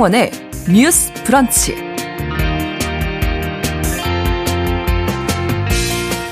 [0.00, 0.30] 신성원의
[0.72, 1.74] 뉴스 브런치.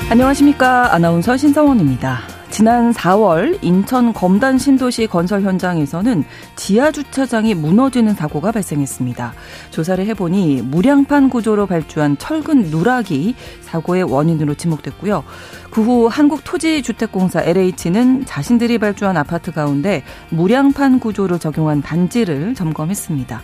[0.09, 0.93] 안녕하십니까.
[0.93, 2.19] 아나운서 신성원입니다.
[2.49, 6.23] 지난 4월 인천 검단 신도시 건설 현장에서는
[6.69, 9.33] 지하 주차장이 무너지는 사고가 발생했습니다.
[9.71, 15.23] 조사를 해보니 무량판 구조로 발주한 철근 누락이 사고의 원인으로 지목됐고요.
[15.71, 23.41] 그 후 한국토지주택공사 LH는 자신들이 발주한 아파트 가운데 무량판 구조를 적용한 단지를 점검했습니다.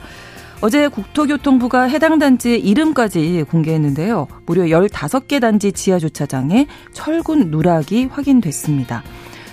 [0.62, 4.28] 어제 국토교통부가 해당 단지의 이름까지 공개했는데요.
[4.46, 9.02] 무려 15개 단지 지하 주차장에 철근 누락이 확인됐습니다.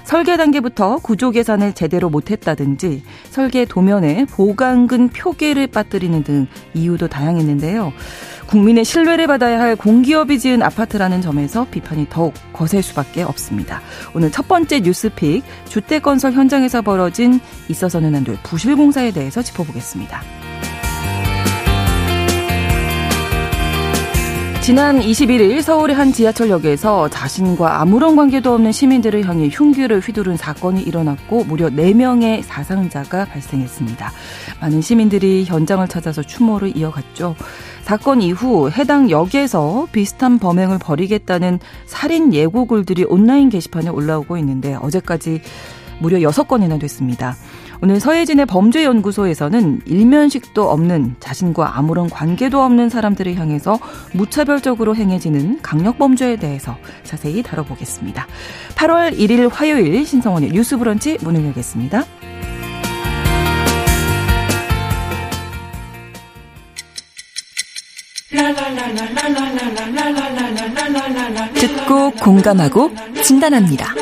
[0.05, 7.93] 설계 단계부터 구조 계산을 제대로 못했다든지 설계 도면에 보강근 표계를 빠뜨리는 등 이유도 다양했는데요.
[8.47, 13.81] 국민의 신뢰를 받아야 할 공기업이 지은 아파트라는 점에서 비판이 더욱 거셀 수밖에 없습니다.
[14.15, 20.52] 오늘 첫 번째 뉴스픽 주택 건설 현장에서 벌어진 있어서는 안 될 부실 공사에 대해서 짚어보겠습니다.
[24.63, 31.43] 지난 21일 서울의 한 지하철역에서 자신과 아무런 관계도 없는 시민들을 향해 흉기를 휘두른 사건이 일어났고
[31.43, 34.13] 무려 4명의 사상자가 발생했습니다.
[34.61, 37.35] 많은 시민들이 현장을 찾아서 추모를 이어갔죠.
[37.83, 45.43] 사건 이후 해당 역에서 비슷한 범행을 벌이겠다는 살인 예고글들이 온라인 게시판에 올라오고 있는데 어제까지
[45.99, 47.35] 무려 6건이나 됐습니다.
[47.85, 53.81] 오늘 서해진의 범죄연구소에서는 일면식도 없는 자신과 아무런 관계도 없는 사람들을 향해서
[54.13, 58.29] 무차별적으로 행해지는 강력범죄에 대해서 자세히 다뤄보겠습니다.
[58.77, 62.05] 8월 1일 화요일 신성원의 뉴스 브런치 문을 열겠습니다.
[71.55, 72.93] 듣고 공감하고
[73.25, 73.93] 진단합니다.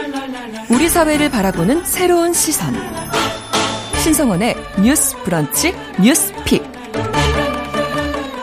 [0.69, 2.75] 우리 사회를 바라보는 새로운 시선.
[4.03, 6.63] 신성원의 뉴스 브런치 뉴스 pick.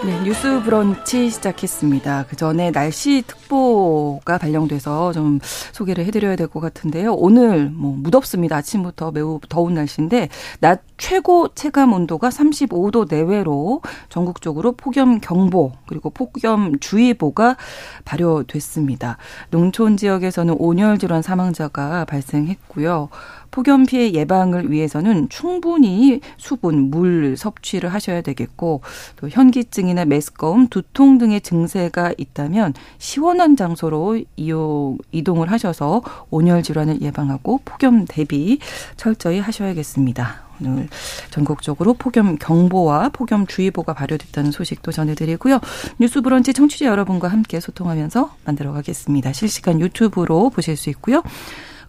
[0.05, 2.25] 네, 뉴스 브런치 시작했습니다.
[2.29, 5.39] 그 전에 날씨 특보가 발령돼서 좀
[5.73, 7.13] 소개를 해드려야 될 것 같은데요.
[7.13, 8.55] 오늘 뭐 무덥습니다.
[8.57, 10.29] 아침부터 매우 더운 날씨인데
[10.59, 17.55] 낮 최고 체감 온도가 35도 내외로 전국적으로 폭염 경보 그리고 폭염 주의보가
[18.03, 19.17] 발효됐습니다.
[19.51, 23.09] 농촌 지역에서는 온열 질환 사망자가 발생했고요.
[23.51, 28.81] 폭염 피해 예방을 위해서는 충분히 수분, 물 섭취를 하셔야 되겠고
[29.15, 37.61] 또 현기증이나 메스꺼움, 두통 등의 증세가 있다면 시원한 장소로 이용, 이동을 하셔서 온열 질환을 예방하고
[37.63, 38.59] 폭염 대비
[38.95, 40.46] 철저히 하셔야겠습니다.
[40.61, 40.87] 오늘
[41.31, 45.59] 전국적으로 폭염 경보와 폭염 주의보가 발효됐다는 소식도 전해드리고요.
[45.99, 49.33] 뉴스 브런치 청취자 여러분과 함께 소통하면서 만들어 가겠습니다.
[49.33, 51.23] 실시간 유튜브로 보실 수 있고요.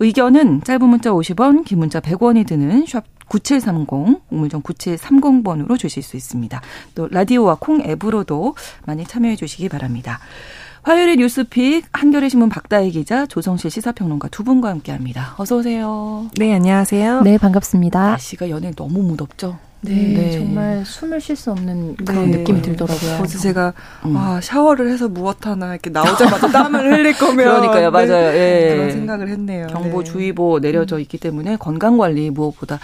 [0.00, 6.60] 의견은 짧은 문자 50원, 긴 문자 100원이 드는 샵 9730, 우물정 9730번으로 주실 수 있습니다.
[6.94, 8.54] 또 라디오와 콩 앱으로도
[8.86, 10.18] 많이 참여해 주시기 바랍니다.
[10.88, 15.34] 화요일의 뉴스픽 한겨레 신문 박다혜 기자, 조성실 시사평론가 두 분과 함께합니다.
[15.36, 16.30] 어서 오세요.
[16.38, 17.20] 네, 안녕하세요.
[17.20, 18.12] 네, 반갑습니다.
[18.12, 19.58] 날씨가 연일 너무 무덥죠?
[19.80, 22.38] 네, 네, 정말 숨을 쉴 수 없는 그런 네.
[22.38, 23.18] 느낌이 들더라고요.
[23.22, 23.72] 어제 제가
[24.06, 24.16] 음.
[24.16, 28.36] 아 샤워를 해서 무엇 하나 이렇게 나오자마자 땀을 흘릴 거면 그러니까요, 맞아요.
[28.36, 28.74] 예.
[28.74, 29.68] 그런 생각을 했네요.
[29.68, 32.78] 경보 주의보 내려져 있기 때문에 건강 관리 무엇보다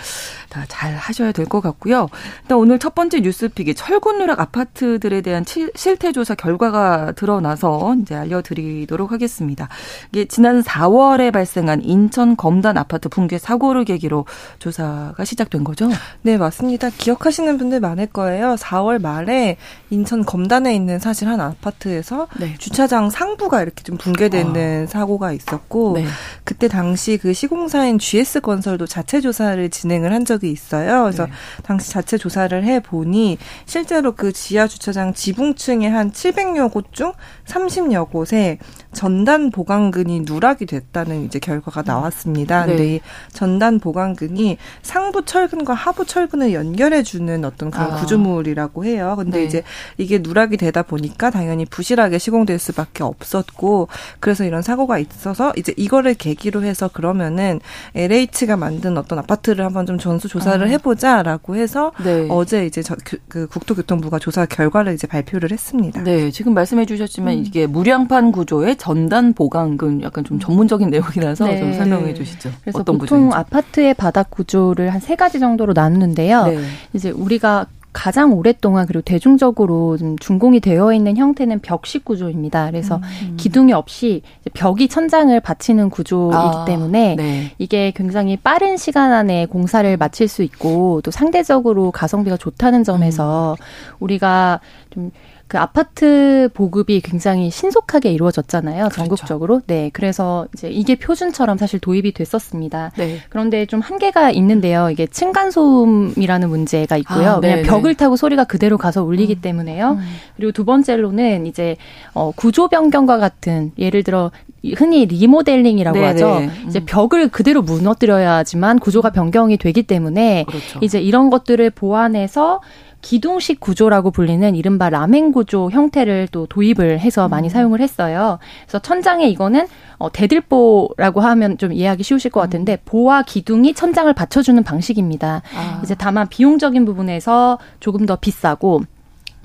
[0.50, 2.08] 다 잘 하셔야 될 것 같고요.
[2.42, 5.44] 일단 오늘 첫 번째 뉴스픽이 철근 누락 아파트들에 대한
[5.74, 9.68] 실태 조사 결과가 드러나서 이제 알려드리도록 하겠습니다.
[10.12, 14.26] 이게 지난 4월에 발생한 인천 검단 아파트 붕괴 사고를 계기로
[14.58, 15.88] 조사가 시작된 거죠?
[16.22, 16.83] 네, 맞습니다.
[16.90, 18.54] 기억하시는 분들 많을 거예요.
[18.56, 19.56] 4월 말에
[19.90, 22.54] 인천 검단에 있는 사실 한 아파트에서 네.
[22.58, 24.86] 주차장 상부가 이렇게 좀 붕괴되는 아.
[24.90, 26.06] 사고가 있었고 네.
[26.44, 31.02] 그때 당시 그 시공사인 GS 건설도 자체 조사를 진행을 한 적이 있어요.
[31.02, 31.32] 그래서 네.
[31.62, 37.12] 당시 자체 조사를 해 보니 실제로 그 지하 주차장 지붕층의 한 700여 곳 중
[37.46, 38.58] 30여 곳에
[38.94, 41.84] 전단 보강근이 누락이 됐다는 이제 결과가 음.
[41.86, 42.66] 나왔습니다.
[42.66, 42.72] 네.
[42.72, 43.00] 근데 이
[43.32, 47.96] 전단 보강근이 상부 철근과 하부 철근을 연결해 주는 어떤 그런 아.
[47.96, 49.14] 구조물이라고 해요.
[49.18, 49.44] 근데 네.
[49.44, 49.62] 이제
[49.98, 53.88] 이게 누락이 되다 보니까 당연히 부실하게 시공될 수밖에 없었고
[54.20, 57.60] 그래서 이런 사고가 있어서 이제 이거를 계기로 해서 그러면은
[57.94, 60.70] LH가 만든 어떤 아파트를 한번 좀 전수 조사를 아.
[60.70, 62.26] 해보자라고 해서 네.
[62.30, 66.02] 어제 이제 저, 그, 그 국토교통부가 조사 결과를 이제 발표를 했습니다.
[66.02, 67.44] 네, 지금 말씀해 주셨지만 음.
[67.44, 71.58] 이게 무량판 구조의 전단 보강근 약간 좀 전문적인 내용이라서 네.
[71.58, 72.50] 좀 설명해 주시죠.
[72.60, 73.34] 그래서 보통 구조인지.
[73.34, 76.46] 아파트의 바닥 구조를 한 세 가지 정도로 나누는데요.
[76.48, 76.58] 네.
[76.92, 82.66] 이제 우리가 가장 오랫동안 그리고 대중적으로 좀 준공이 되어 있는 형태는 벽식 구조입니다.
[82.70, 83.36] 그래서 음.
[83.38, 84.20] 기둥이 없이
[84.52, 87.52] 벽이 천장을 받치는 구조이기 아, 때문에 네.
[87.58, 93.96] 이게 굉장히 빠른 시간 안에 공사를 마칠 수 있고 또 상대적으로 가성비가 좋다는 점에서 음.
[94.00, 94.60] 우리가
[94.90, 95.10] 좀
[95.46, 98.84] 그 아파트 보급이 굉장히 신속하게 이루어졌잖아요.
[98.84, 98.96] 그렇죠.
[98.96, 99.60] 전국적으로.
[99.66, 99.90] 네.
[99.92, 102.92] 그래서 이제 이게 표준처럼 사실 도입이 됐었습니다.
[102.96, 103.18] 네.
[103.28, 104.90] 그런데 좀 한계가 있는데요.
[104.90, 107.30] 이게 층간소음이라는 문제가 있고요.
[107.30, 109.40] 아, 그냥 벽을 타고 소리가 그대로 가서 울리기 음.
[109.42, 109.90] 때문에요.
[109.92, 110.00] 음.
[110.36, 111.76] 그리고 두 번째로는 이제
[112.14, 114.30] 어 구조 변경과 같은 예를 들어
[114.76, 116.06] 흔히 리모델링이라고 네네.
[116.08, 116.38] 하죠.
[116.38, 116.50] 음.
[116.68, 120.78] 이제 벽을 그대로 무너뜨려야지만 구조가 변경이 되기 때문에 그렇죠.
[120.80, 122.60] 이제 이런 것들을 보완해서
[123.04, 127.50] 기둥식 구조라고 불리는 이른바 라멘 구조 형태를 또 도입을 해서 많이 음.
[127.50, 128.38] 사용을 했어요.
[128.62, 129.66] 그래서 천장에 이거는
[129.98, 132.78] 어, 대들보라고 하면 좀 이해하기 쉬우실 것 같은데 음.
[132.86, 135.42] 보와 기둥이 천장을 받쳐주는 방식입니다.
[135.54, 135.80] 아.
[135.84, 138.80] 이제 다만 비용적인 부분에서 조금 더 비싸고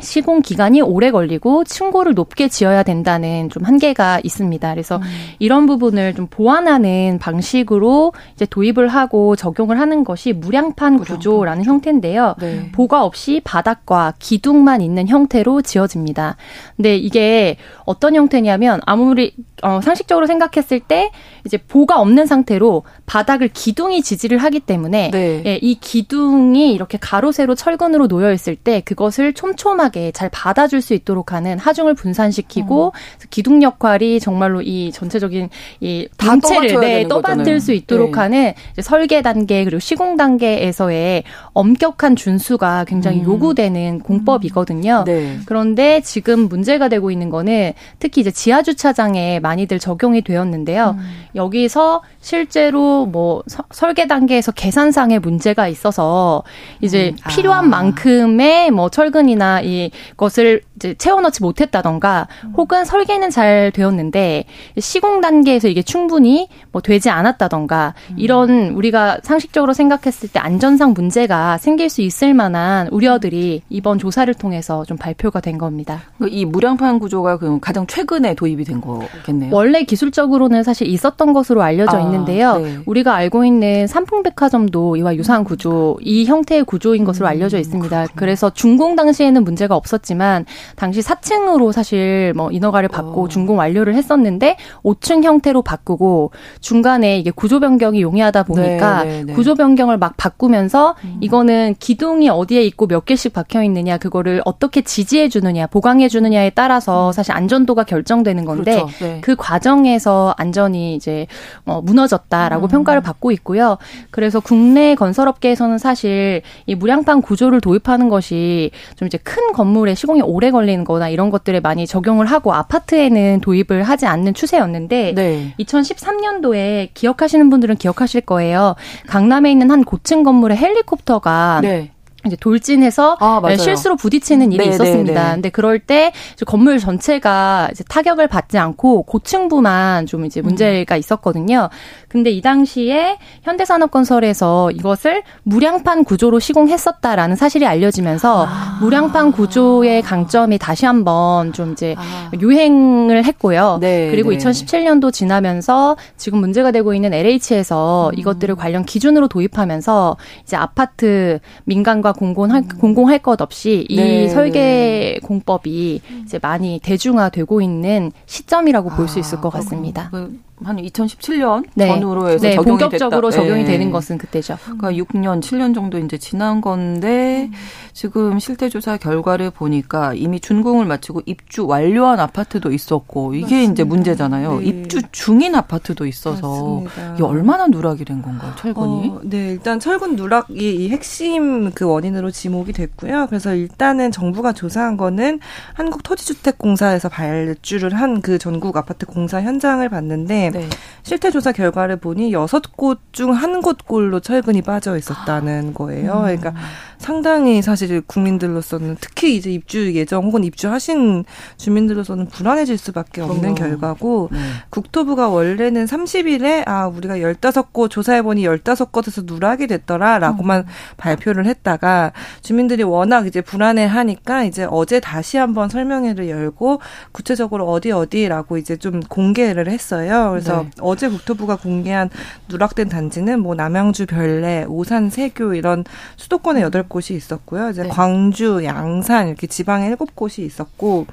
[0.01, 4.71] 시공 기간이 오래 걸리고 층고를 높게 지어야 된다는 좀 한계가 있습니다.
[4.71, 5.03] 그래서 음.
[5.39, 11.71] 이런 부분을 좀 보완하는 방식으로 이제 도입을 하고 적용을 하는 것이 무량판, 무량판 구조라는 구조.
[11.71, 12.35] 형태인데요.
[12.39, 12.71] 네.
[12.71, 16.37] 보가 없이 바닥과 기둥만 있는 형태로 지어집니다.
[16.75, 21.11] 근데 이게 어떤 형태냐면 아무리 어, 상식적으로 생각했을 때
[21.45, 25.43] 이제 보가 없는 상태로 바닥을 기둥이 지지를 하기 때문에 네.
[25.45, 30.93] 예, 이 기둥이 이렇게 가로 세로 철근으로 놓여 있을 때 그것을 촘촘하게 잘 받아줄 수
[30.93, 33.27] 있도록 하는 하중을 분산시키고 음.
[33.29, 35.49] 기둥 역할이 정말로 이 전체적인
[35.81, 38.19] 이 단체를 네, 떠받들 수 있도록 네.
[38.19, 41.23] 하는 설계 단계 그리고 시공 단계에서의
[41.53, 43.25] 엄격한 준수가 굉장히 음.
[43.25, 45.03] 요구되는 공법이거든요.
[45.05, 45.39] 네.
[45.45, 50.95] 그런데 지금 문제가 되고 있는 거는 특히 이제 지하 주차장에 많이들 적용이 되었는데요.
[50.97, 51.25] 음.
[51.35, 56.43] 여기서 실제로 뭐 서, 설계 단계에서 계산상의 문제가 있어서
[56.81, 57.17] 이제 음.
[57.23, 57.29] 아.
[57.29, 62.53] 필요한 만큼의 뭐 철근이나 이것을 이제 채워넣지 못했다던가 음.
[62.55, 64.45] 혹은 설계는 잘 되었는데
[64.77, 68.15] 시공 단계에서 이게 충분히 뭐 되지 않았다던가 음.
[68.17, 74.85] 이런 우리가 상식적으로 생각했을 때 안전상 문제가 생길 수 있을 만한 우려들이 이번 조사를 통해서
[74.85, 76.01] 좀 발표가 된 겁니다.
[76.27, 79.53] 이 무량판 구조가 그럼 가장 최근에 도입이 된 거겠네요.
[79.53, 82.57] 원래 기술적으로는 사실 있었던 것으로 알려져 아, 있는데요.
[82.57, 82.77] 네.
[82.85, 88.07] 우리가 알고 있는 삼풍백화점도 이와 유사한 구조, 이 형태의 구조인 것으로 음, 알려져 있습니다.
[88.15, 93.27] 그래서 준공 당시에는 문제가 없었지만 당시 4층으로 사실 뭐 인허가를 받고 어.
[93.27, 96.31] 준공 완료를 했었는데 5층 형태로 바꾸고
[96.61, 99.33] 중간에 이게 구조 변경이 용이하다 보니까 네, 네, 네.
[99.33, 101.17] 구조 변경을 막 바꾸면서 음.
[101.21, 107.07] 이거는 기둥이 어디에 있고 몇 개씩 박혀 있느냐 그거를 어떻게 지지해 주느냐 보강해 주느냐에 따라서
[107.07, 107.11] 음.
[107.11, 108.89] 사실 안전도가 결정되는 건데 그렇죠.
[108.99, 109.21] 네.
[109.21, 111.27] 그 과정에서 안전이 이제
[111.65, 112.69] 어 무너졌다라고 음.
[112.69, 113.77] 평가를 받고 있고요.
[114.11, 120.51] 그래서 국내 건설업계에서는 사실 이 무량판 구조를 도입하는 것이 좀 이제 큰 건물에 시공이 오래
[120.51, 125.53] 걸 리는 거나 이런 것들에 많이 적용을 하고 아파트에는 도입을 하지 않는 추세였는데 네.
[125.59, 128.75] 2013년도에 기억하시는 분들은 기억하실 거예요.
[129.07, 131.91] 강남에 있는 한 고층 건물에 헬리콥터가 네.
[132.29, 135.21] 이제 돌진해서 아, 실수로 부딪히는 일이 네, 있었습니다.
[135.21, 135.33] 네, 네.
[135.35, 136.13] 근데 그럴 때
[136.45, 140.99] 건물 전체가 이제 타격을 받지 않고 고층부만 좀 이제 문제가 음.
[140.99, 141.69] 있었거든요.
[142.07, 148.77] 근데 이 당시에 현대산업건설에서 이것을 무량판 구조로 시공했었다라는 사실이 알려지면서 아.
[148.81, 152.31] 무량판 구조의 강점이 다시 한번 좀 이제 아.
[152.39, 153.77] 유행을 했고요.
[153.79, 154.37] 네, 그리고 네.
[154.37, 158.19] 2017년도 지나면서 지금 문제가 되고 있는 LH에서 음.
[158.19, 162.77] 이것들을 관련 기준으로 도입하면서 이제 아파트 민간과 공공할, 음.
[162.79, 165.19] 공공할 것 없이 이 네, 설계 네.
[165.23, 170.09] 공법이 이제 많이 대중화되고 있는 시점이라고 볼수 있을 것 같습니다.
[170.11, 171.87] 그 한 2017년 네.
[171.87, 173.41] 전후로 해서 네, 적용이 본격적으로 됐다.
[173.41, 173.71] 적용이 네.
[173.71, 174.57] 되는 것은 그때죠.
[174.63, 177.53] 그러니까 6년, 7년 정도 이제 지난 건데 음.
[177.93, 183.71] 지금 실태 조사 결과를 보니까 이미 준공을 마치고 입주 완료한 아파트도 있었고 이게 맞습니다.
[183.71, 184.59] 이제 문제잖아요.
[184.59, 184.65] 네.
[184.65, 187.13] 입주 중인 아파트도 있어서 맞습니다.
[187.15, 189.09] 이게 얼마나 누락이 된 건가요, 철근이?
[189.09, 193.27] 어, 네, 일단 철근 누락이 이 핵심 그 원인으로 지목이 됐고요.
[193.29, 195.39] 그래서 일단은 정부가 조사한 거는
[195.73, 200.69] 한국토지주택공사에서 발주를 한 그 전국 아파트 공사 현장을 봤는데 네.
[201.03, 206.13] 실태 조사 결과를 보니 여섯 곳 중 한 곳꼴로 철근이 빠져 있었다는 거예요.
[206.13, 206.21] 음.
[206.21, 206.53] 그러니까
[206.99, 211.23] 상당히 사실 국민들로서는 특히 이제 입주 예정 혹은 입주하신
[211.55, 214.37] 주민들로서는 불안해질 수밖에 없는 결과고 네.
[214.69, 220.65] 국토부가 원래는 30일에 아 우리가 15곳 조사해 보니 15곳에서 누락이 됐더라라고만 음.
[220.97, 226.81] 발표를 했다가 주민들이 워낙 이제 불안해 하니까 이제 어제 다시 한번 설명회를 열고
[227.13, 230.31] 구체적으로 어디 어디라고 이제 좀 공개를 했어요.
[230.31, 230.69] 그래서 네.
[230.81, 232.09] 어제 국토부가 공개한
[232.49, 235.85] 누락된 단지는 뭐 남양주 별내, 오산 세교 이런
[236.17, 237.69] 수도권에 여덟 곳이 있었고요.
[237.69, 237.89] 이제 네.
[237.89, 241.05] 광주, 양산 이렇게 지방에 일곱 곳이 있었고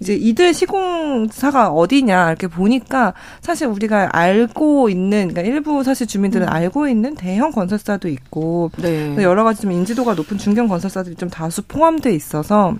[0.00, 6.52] 이제 이들 시공사가 어디냐 이렇게 보니까 사실 우리가 알고 있는 그러니까 일부 사실 주민들은 음.
[6.52, 9.16] 알고 있는 대형 건설사도 있고 네.
[9.22, 12.74] 여러 가지 좀 인지도가 높은 중견 건설사들이 좀 다수 포함돼 있어서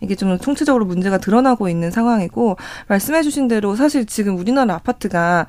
[0.00, 2.56] 이게 좀 총체적으로 문제가 드러나고 있는 상황이고
[2.88, 5.46] 말씀해주신 대로 사실 지금 우리나라 아파트가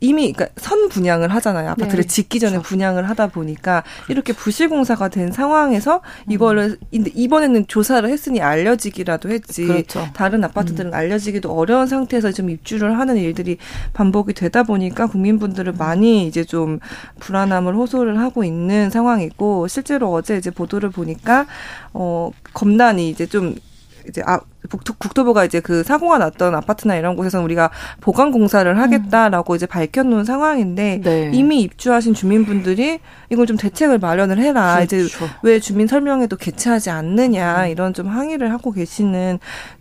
[0.00, 1.70] 이미 그러니까 선 분양을 하잖아요.
[1.70, 2.08] 아파트를 네.
[2.08, 2.68] 짓기 전에 그렇죠.
[2.68, 7.04] 분양을 하다 보니까 이렇게 부실공사가 된 상황에서 이거를 음.
[7.14, 9.66] 이번에는 조사를 했으니 알려지기라도 했지.
[9.66, 10.06] 그렇죠.
[10.14, 10.94] 다른 아파트들은 음.
[10.94, 13.58] 알려지기도 어려운 상태에서 좀 입주를 하는 일들이
[13.92, 16.80] 반복이 되다 보니까 국민분들은 많이 이제 좀
[17.20, 21.46] 불안함을 호소를 하고 있는 상황이고 실제로 어제 이제 보도를 보니까
[21.92, 23.54] 어 검단이 이제 좀
[24.08, 24.40] 이제 아
[24.70, 29.56] 국토 부가 이제 그 사고가 났던 아파트나 이런 곳에서는 우리가 보강 공사를 하겠다라고 음.
[29.56, 31.30] 이제 밝혀놓은 상황인데 네.
[31.34, 34.76] 이미 입주하신 주민분들이 이걸 좀 대책을 마련을 해라.
[34.76, 34.96] 그렇죠.
[34.96, 37.68] 이제 왜 주민 설명회도 개최하지 않느냐 음.
[37.68, 39.38] 이런 좀 항의를 하고 계시는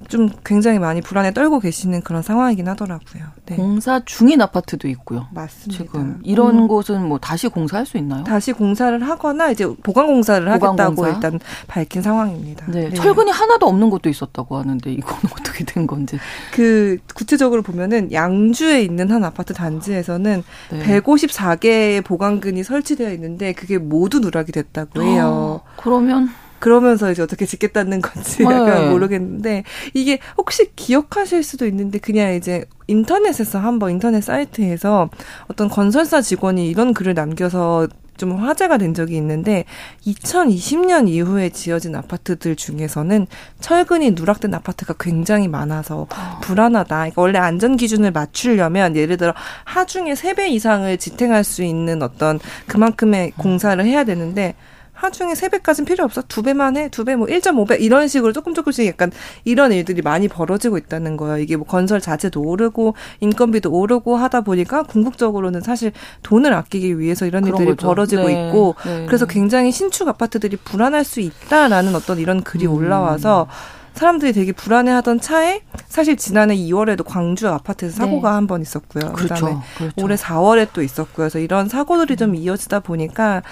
[0.10, 3.24] 좀 굉장히 많이 불안에 떨고 계시는 그런 상황이긴 하더라고요.
[3.46, 3.56] 네.
[3.56, 5.28] 공사 중인 아파트도 있고요.
[5.32, 5.84] 맞습니다.
[5.84, 6.68] 지금 이런 음.
[6.68, 8.24] 곳은 뭐 다시 공사할 수 있나요?
[8.24, 11.12] 다시 공사를 하거나 이제 보강 공사를 보강 하겠다고 공사?
[11.12, 12.66] 일단 밝힌 상황입니다.
[12.68, 12.90] 네.
[12.90, 12.94] 네.
[12.94, 14.73] 철근이 하나도 없는 곳도 있었다고 하는.
[14.74, 16.18] 하는데 이건 어떻게 된 건지.
[16.52, 21.02] 그 구체적으로 보면은 양주에 있는 한 아파트 단지에서는 네.
[21.02, 25.26] 154개의 보강근이 설치되어 있는데 그게 모두 누락이 됐다고 해요.
[25.26, 28.46] 어, 그러면 그러면서 이제 어떻게 짓겠다는 건지 네.
[28.46, 29.64] 약간 모르겠는데
[29.94, 35.10] 이게 혹시 기억하실 수도 있는데 그냥 이제 인터넷에서 한번 인터넷 사이트에서
[35.48, 39.66] 어떤 건설사 직원이 이런 글을 남겨서 좀 화제가 된 적이 있는데
[40.06, 43.28] 2020년 이후에 지어진 아파트들 중에서는
[43.60, 46.08] 철근이 누락된 아파트가 굉장히 많아서
[46.42, 46.96] 불안하다.
[46.96, 49.34] 그러니까 원래 안전 기준을 맞추려면 예를 들어
[49.66, 54.56] 하중에 3배 이상을 지탱할 수 있는 어떤 그만큼의 공사를 해야 되는데
[55.04, 56.22] 하중에 3배까지는 필요 없어.
[56.22, 56.90] 2배만 해.
[56.90, 59.12] 2배 뭐 1.5배 이런 식으로 조금 조금씩 약간
[59.44, 61.38] 이런 일들이 많이 벌어지고 있다는 거예요.
[61.38, 65.92] 이게 뭐 건설 자재도 오르고 인건비도 오르고 하다 보니까 궁극적으로는 사실
[66.24, 67.88] 돈을 아끼기 위해서 이런 일들이 거죠.
[67.88, 68.48] 벌어지고 네.
[68.48, 69.06] 있고 네.
[69.06, 72.74] 그래서 굉장히 신축 아파트들이 불안할 수 있다라는 어떤 이런 글이 음.
[72.74, 73.48] 올라와서
[73.94, 78.36] 사람들이 되게 불안해하던 차에 사실 지난해 2월에도 광주 아파트에서 사고가 네.
[78.36, 79.14] 한번 있었고요.
[79.14, 79.36] 그렇죠.
[79.36, 79.94] 그다음에 그렇죠.
[80.04, 81.16] 올해 4월에 또 있었고요.
[81.16, 83.44] 그래서 이런 사고들이 좀 이어지다 보니까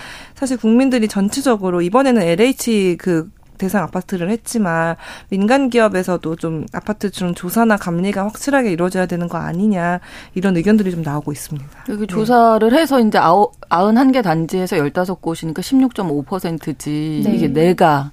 [0.42, 3.30] 사실 국민들이 전체적으로 이번에는 LH 그
[3.60, 4.96] 대상 아파트를 했지만
[5.30, 10.00] 민간 기업에서도 좀 아파트 좀 조사나 감리가 확실하게 이루어져야 되는 거 아니냐
[10.34, 11.68] 이런 의견들이 좀 나오고 있습니다.
[11.90, 12.08] 여기 네.
[12.08, 17.36] 조사를 해서 이제 아홉, 91개 단지에서 15곳이니까 16.5%지 네.
[17.36, 18.10] 이게 내가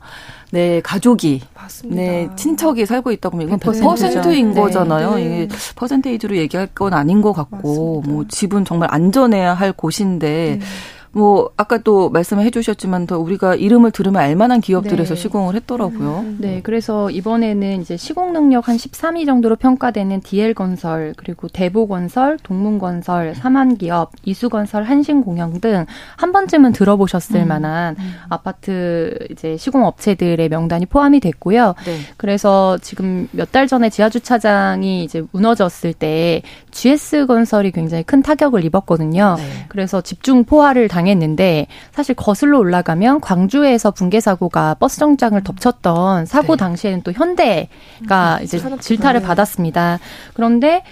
[0.51, 2.03] 내 가족이 맞습니다.
[2.03, 4.61] 내 친척이 살고 있다고 하면 이건 100%인 네.
[4.61, 5.15] 거잖아요.
[5.15, 5.25] 네.
[5.25, 8.13] 이게 퍼센테이지로 얘기할 건 아닌 것 같고 맞습니다.
[8.13, 10.67] 뭐 집은 정말 안전해야 할 곳인데 네.
[11.12, 15.21] 뭐 아까 또 말씀해 주셨지만 더 우리가 이름을 들으면 알만한 기업들에서 네.
[15.21, 16.19] 시공을 했더라고요.
[16.21, 16.38] 음.
[16.41, 22.79] 네, 그래서 이번에는 이제 시공 능력 한 13위 정도로 평가되는 DL건설 그리고 대보 건설, 동문
[22.79, 25.87] 건설, 삼한 기업, 이수 건설, 한신 공영 등
[26.17, 27.49] 한 번쯤은 들어보셨을 음.
[27.49, 28.15] 만한 음.
[28.29, 31.75] 아파트 이제 시공 업체들의 명단이 포함이 됐고요.
[31.85, 31.99] 네.
[32.17, 39.37] 그래서 지금 몇 달 전에 지하 주차장이 이제 무너졌을 때 GS건설이 굉장히 큰 타격을 입었거든요.
[39.38, 39.43] 네.
[39.69, 46.57] 그래서 집중 포화를 당했 는데 사실 거슬러 올라가면 광주에서 붕괴 사고가 버스 정장을 덮쳤던 사고
[46.57, 46.59] 네.
[46.59, 49.99] 당시에는 또 현대가 음, 이제 질타를 받았습니다.
[50.35, 50.83] 그런데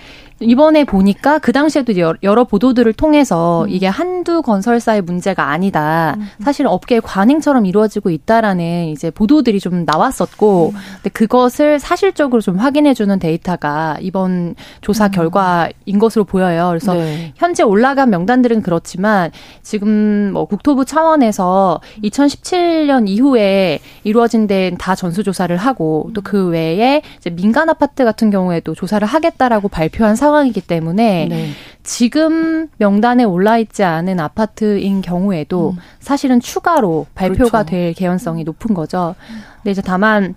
[0.41, 3.71] 이번에 보니까 그 당시에도 여러 보도들을 통해서 음.
[3.71, 6.15] 이게 한두 건설사의 문제가 아니다.
[6.19, 6.29] 음.
[6.43, 10.79] 사실 업계의 관행처럼 이루어지고 있다라는 이제 보도들이 좀 나왔었고, 음.
[10.97, 15.11] 근데 그것을 사실적으로 좀 확인해주는 데이터가 이번 조사 음.
[15.11, 16.69] 결과인 것으로 보여요.
[16.69, 17.33] 그래서 네.
[17.37, 19.31] 현재 올라간 명단들은 그렇지만
[19.63, 27.03] 지금 뭐 국토부 차원에서 2017년 이후에 이루어진 데는 다 전수조사를 하고 또 그 외에
[27.33, 31.51] 민간 아파트 같은 경우에도 조사를 하겠다라고 발표한 상황이기 때문에 네.
[31.85, 35.79] 지금 명단에 올라 있지 않은 아파트인 경우에도 음.
[36.01, 37.71] 사실은 추가로 발표가 그렇죠.
[37.71, 39.15] 될 개연성이 높은 거죠.
[39.57, 40.35] 근데 이제 다만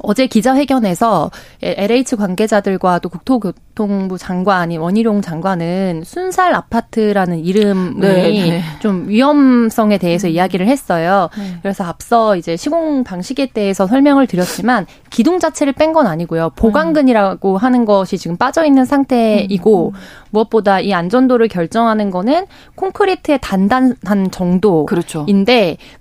[0.00, 1.30] 어제 기자회견에서
[1.62, 8.62] LH 관계자들과 또 국토교통부 장관이 원희룡 장관은 순살 아파트라는 이름이 네, 네.
[8.80, 10.32] 좀 위험성에 대해서 음.
[10.32, 11.28] 이야기를 했어요.
[11.36, 11.58] 네.
[11.62, 16.50] 그래서 앞서 이제 시공 방식에 대해서 설명을 드렸지만 기둥 자체를 뺀 건 아니고요.
[16.54, 19.94] 보강근이라고 하는 것이 지금 빠져 있는 상태이고 음.
[19.94, 20.00] 음.
[20.30, 25.26] 무엇보다 이 안전도를 결정하는 거는 콘크리트의 단단한 정도인데 그렇죠.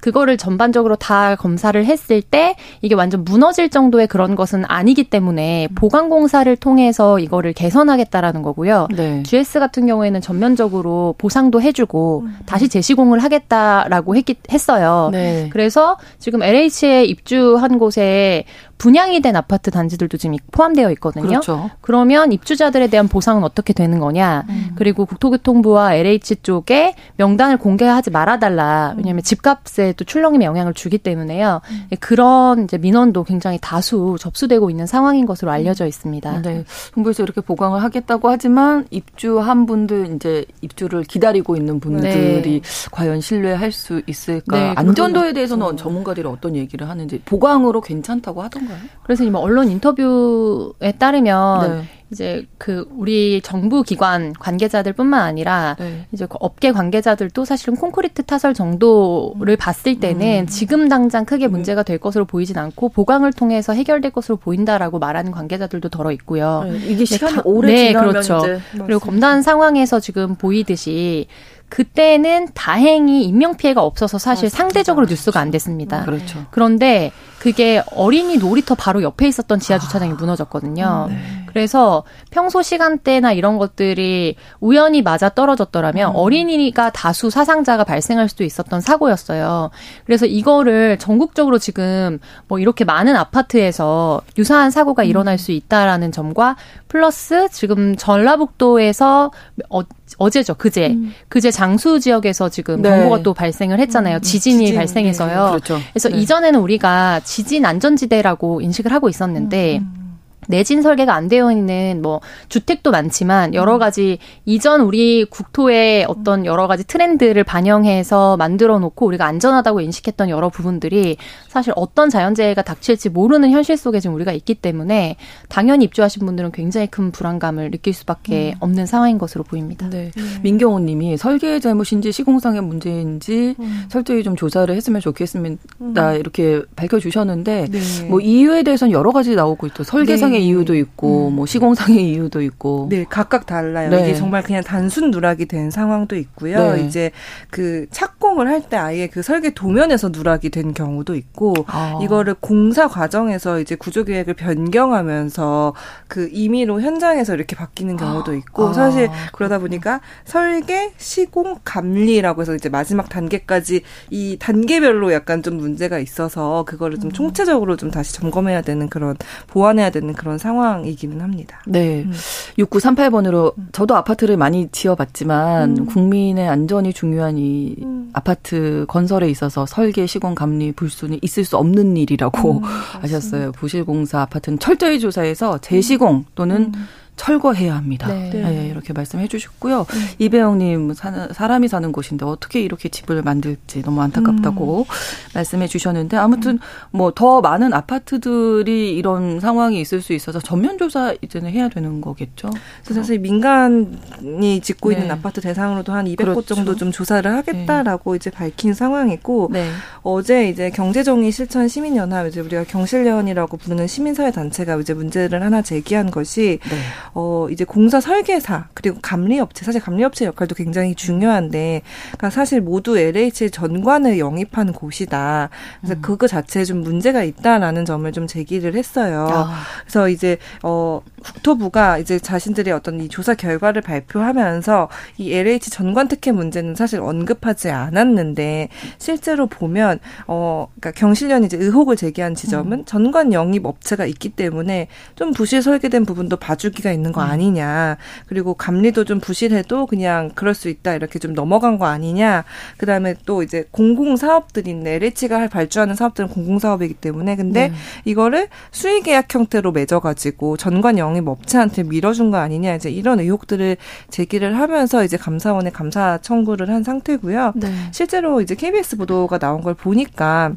[0.02, 5.68] 그거를 전반적으로 다 검사를 했을 때 이게 완전 무너질 정도 정도의 그런 것은 아니기 때문에
[5.76, 8.88] 보강 공사를 통해서 이거를 개선하겠다라는 거고요.
[8.96, 9.24] 네.
[9.24, 12.38] GS 같은 경우에는 전면적으로 보상도 해주고 음.
[12.46, 15.10] 다시 재시공을 하겠다라고 했기, 했어요.
[15.12, 15.50] 네.
[15.52, 18.46] 그래서 지금 LH에 입주한 곳에
[18.78, 21.28] 분양이 된 아파트 단지들도 지금 포함되어 있거든요.
[21.28, 21.70] 그렇죠.
[21.82, 24.46] 그러면 입주자들에 대한 보상은 어떻게 되는 거냐?
[24.50, 24.72] 음.
[24.76, 28.94] 그리고 국토교통부와 LH 쪽에 명단을 공개하지 말아달라.
[28.98, 31.62] 왜냐하면 집값에 또 출렁임에 영향을 주기 때문에요.
[31.70, 31.88] 음.
[32.00, 36.42] 그런 이제 민원도 굉장히 다수 접수되고 있는 상황인 것으로 알려져 있습니다.
[36.44, 36.64] 네.
[36.94, 42.90] 정부에서 이렇게 보강을 하겠다고 하지만 입주한 분들 이제 입주를 기다리고 있는 분들이 네.
[42.92, 44.58] 과연 신뢰할 수 있을까?
[44.58, 45.84] 네, 안전도에 대해서는 그렇죠.
[45.84, 48.74] 전문가들이 어떤 얘기를 하는지 보강으로 괜찮다고 하던가 요?
[48.74, 48.90] 건가요?
[49.04, 51.84] 그래서 뭐 언론 인터뷰에 따르면 네.
[52.10, 56.06] 이제 그 우리 정부 기관 관계자들뿐만 아니라 네.
[56.14, 59.58] 이제 그 업계 관계자들도 사실은 콘크리트 타설 정도를 음.
[59.58, 60.48] 봤을 때는 음.
[60.48, 61.52] 지금 당장 크게 음.
[61.52, 66.64] 문제가 될 것으로 보이진 않고 보강을 통해서 해결될 것으로 보인다라고 말하는 관계자들도 덜어 있고요.
[66.66, 66.78] 네.
[66.88, 68.38] 이게 시간이 오래 네, 지나면 그렇죠.
[68.38, 71.28] 이제 그리고 검단 상황에서 지금 보이듯이
[71.70, 74.58] 그때는 다행히 인명 피해가 없어서 사실 맞습니다.
[74.58, 76.06] 상대적으로 뉴스가 안 됐습니다.
[76.06, 76.46] 그렇죠.
[76.52, 80.16] 그런데 그게 어린이 놀이터 바로 옆에 있었던 지하 주차장이 아.
[80.16, 81.08] 무너졌거든요.
[81.10, 81.18] 네.
[81.48, 86.16] 그래서 평소 시간대나 이런 것들이 우연히 맞아 떨어졌더라면 음.
[86.16, 89.72] 어린이가 다수 사상자가 발생할 수도 있었던 사고였어요.
[90.06, 95.08] 그래서 이거를 전국적으로 지금 뭐 이렇게 많은 아파트에서 유사한 사고가 음.
[95.08, 96.58] 일어날 수 있다라는 점과
[96.90, 99.32] 플러스 지금 전라북도에서
[99.70, 99.82] 어,
[100.18, 100.88] 어제죠, 그제.
[100.92, 101.14] 음.
[101.28, 102.90] 그제 장수 지역에서 지금 네.
[102.90, 104.18] 경보가 또 발생을 했잖아요.
[104.18, 104.22] 음.
[104.22, 105.44] 지진이 지진, 발생해서요.
[105.44, 105.50] 네.
[105.50, 105.80] 그렇죠.
[105.92, 106.20] 그래서 네.
[106.20, 110.07] 이전에는 우리가 지진 안전지대라고 인식을 하고 있었는데 음.
[110.48, 113.80] 내진 설계가 안 되어 있는 뭐 주택도 많지만 여러 음.
[113.80, 120.50] 가지 이전 우리 국토의 어떤 여러 가지 트렌드를 반영해서 만들어 놓고 우리가 안전하다고 인식했던 여러
[120.50, 125.18] 부분들이 사실 어떤 자연재해가 닥칠지 모르는 현실 속에 지금 우리가 있기 때문에
[125.50, 128.58] 당연히 입주하신 분들은 굉장히 큰 불안감을 느낄 수밖에 음.
[128.60, 129.90] 없는 상황인 것으로 보입니다.
[129.90, 130.12] 네.
[130.18, 130.40] 음.
[130.44, 133.86] 민경호 님이 설계 잘못인지 시공상의 문제인지 음.
[133.90, 135.58] 철저히 좀 조사를 했으면 좋겠습니다.
[135.82, 136.16] 음.
[136.20, 138.08] 이렇게 밝혀 주셨는데 네.
[138.08, 140.46] 뭐 이유에 대해서는 여러 가지 나오고 있고 설계상의 네.
[140.46, 141.36] 이유도 있고 음.
[141.36, 143.90] 뭐 시공상의 이유도 있고 네 각각 달라요.
[143.90, 144.04] 네.
[144.04, 146.74] 이게 정말 그냥 단순 누락이 된 상황도 있고요.
[146.74, 146.86] 네.
[146.86, 147.12] 이제
[147.50, 152.00] 그 착공을 할 때 아예 그 설계 도면에서 누락이 된 경우도 있고 아.
[152.04, 155.74] 이거를 공사 과정에서 이제 구조 계획을 변경하면서
[156.08, 158.74] 그 임의로 현장에서 이렇게 바뀌는 경우도 있고 아.
[158.74, 166.00] 사실 그러다 보니까 설계, 시공, 감리라고 해서 이제 마지막 단계까지 이 단계별로 약간 좀 문제가
[166.00, 167.12] 있어서 그거를 좀 음.
[167.12, 169.16] 총체적으로 좀 다시 점검해야 되는 그런
[169.48, 171.62] 보완해야 되는 그런 그런 상황이기는 합니다.
[171.66, 172.04] 네.
[172.04, 172.12] 음.
[172.60, 175.86] 6938번으로 저도 아파트를 많이 지어봤지만 음.
[175.86, 178.10] 국민의 안전이 중요한 이 음.
[178.12, 182.64] 아파트 건설에 있어서 설계, 시공, 감리, 불순이 있을 수 없는 일이라고 음,
[183.00, 183.54] 하셨어요.
[183.54, 186.88] 부실공사 아파트는 철저히 조사해서 재시공 또는 음.
[187.18, 188.08] 철거해야 합니다.
[188.08, 188.30] 네.
[188.30, 188.68] 네.
[188.70, 189.86] 이렇게 말씀해 주셨고요.
[189.90, 190.00] 네.
[190.20, 194.86] 이배영님 사는 사람이 사는 곳인데 어떻게 이렇게 집을 만들지 너무 안타깝다고 음.
[195.34, 196.60] 말씀해 주셨는데 아무튼
[196.92, 202.52] 뭐 더 많은 아파트들이 이런 상황이 있을 수 있어서 전면 조사 이제는 해야 되는 거겠죠.
[202.84, 204.96] 그래서 사실 민간이 짓고 네.
[204.96, 206.54] 있는 아파트 대상으로도 한 200곳 그렇죠.
[206.54, 208.18] 정도 좀 조사를 하겠다라고 네.
[208.18, 209.72] 이제 밝힌 상황이고 네.
[210.04, 216.12] 어제 이제 경제정의 실천 시민연합 이제 우리가 경실련이라고 부르는 시민사회 단체가 이제 문제를 하나 제기한
[216.12, 216.78] 것이 네.
[217.14, 223.52] 어 이제 공사 설계사 그리고 감리업체 사실 감리업체 역할도 굉장히 중요한데 그러니까 사실 모두 LH
[223.52, 225.50] 전관을 영입한 곳이다.
[225.82, 226.02] 그래서 음.
[226.02, 229.28] 그거 자체에 좀 문제가 있다라는 점을 좀 제기를 했어요.
[229.32, 229.62] 아.
[229.82, 236.32] 그래서 이제 어 국토부가 이제 자신들의 어떤 이 조사 결과를 발표하면서 이 LH 전관 특혜
[236.32, 242.86] 문제는 사실 언급하지 않았는데 실제로 보면 어 그러니까 경실련이 이제 의혹을 제기한 지점은 음.
[242.86, 247.30] 전관 영입 업체가 있기 때문에 좀 부실 설계된 부분도 봐주기가 있는 거 음.
[247.30, 247.98] 아니냐.
[248.28, 252.44] 그리고 감리도 좀 부실해도 그냥 그럴 수 있다 이렇게 좀 넘어간 거 아니냐.
[252.78, 257.74] 그 다음에 또 이제 공공 사업들인데 LH가 발주하는 사업들은 공공 사업이기 때문에 근데 네.
[258.06, 262.76] 이거를 수의 계약 형태로 맺어 가지고 전관 영입 업체한테 밀어준 거 아니냐.
[262.76, 263.78] 이제 이런 의혹들을
[264.10, 267.54] 제기를 하면서 이제 감사원에 감사 청구를 한 상태고요.
[267.56, 267.72] 네.
[267.92, 270.54] 실제로 이제 KBS 보도가 나온 걸 보니까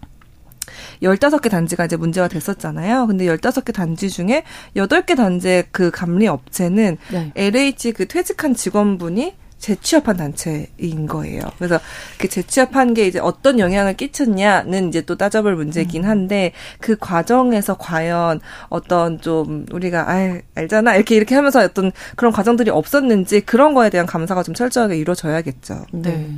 [1.03, 3.07] 열다섯 개 단지가 이제 문제가 됐었잖아요.
[3.07, 4.45] 근데 열다섯 개 단지 중에
[4.77, 7.33] 여덟 개 단지의 그 감리 업체는 네.
[7.35, 11.43] LH 그 퇴직한 직원분이 재취업한 단체인 거예요.
[11.59, 11.79] 그래서
[12.19, 16.09] 그 재취업한 게 이제 어떤 영향을 끼쳤냐는 이제 또 따져볼 문제긴 음.
[16.09, 22.71] 한데 그 과정에서 과연 어떤 좀 우리가 아 알잖아 이렇게 이렇게 하면서 어떤 그런 과정들이
[22.71, 25.85] 없었는지 그런 거에 대한 감사가 좀 철저하게 이루어져야겠죠.
[25.93, 26.31] 네.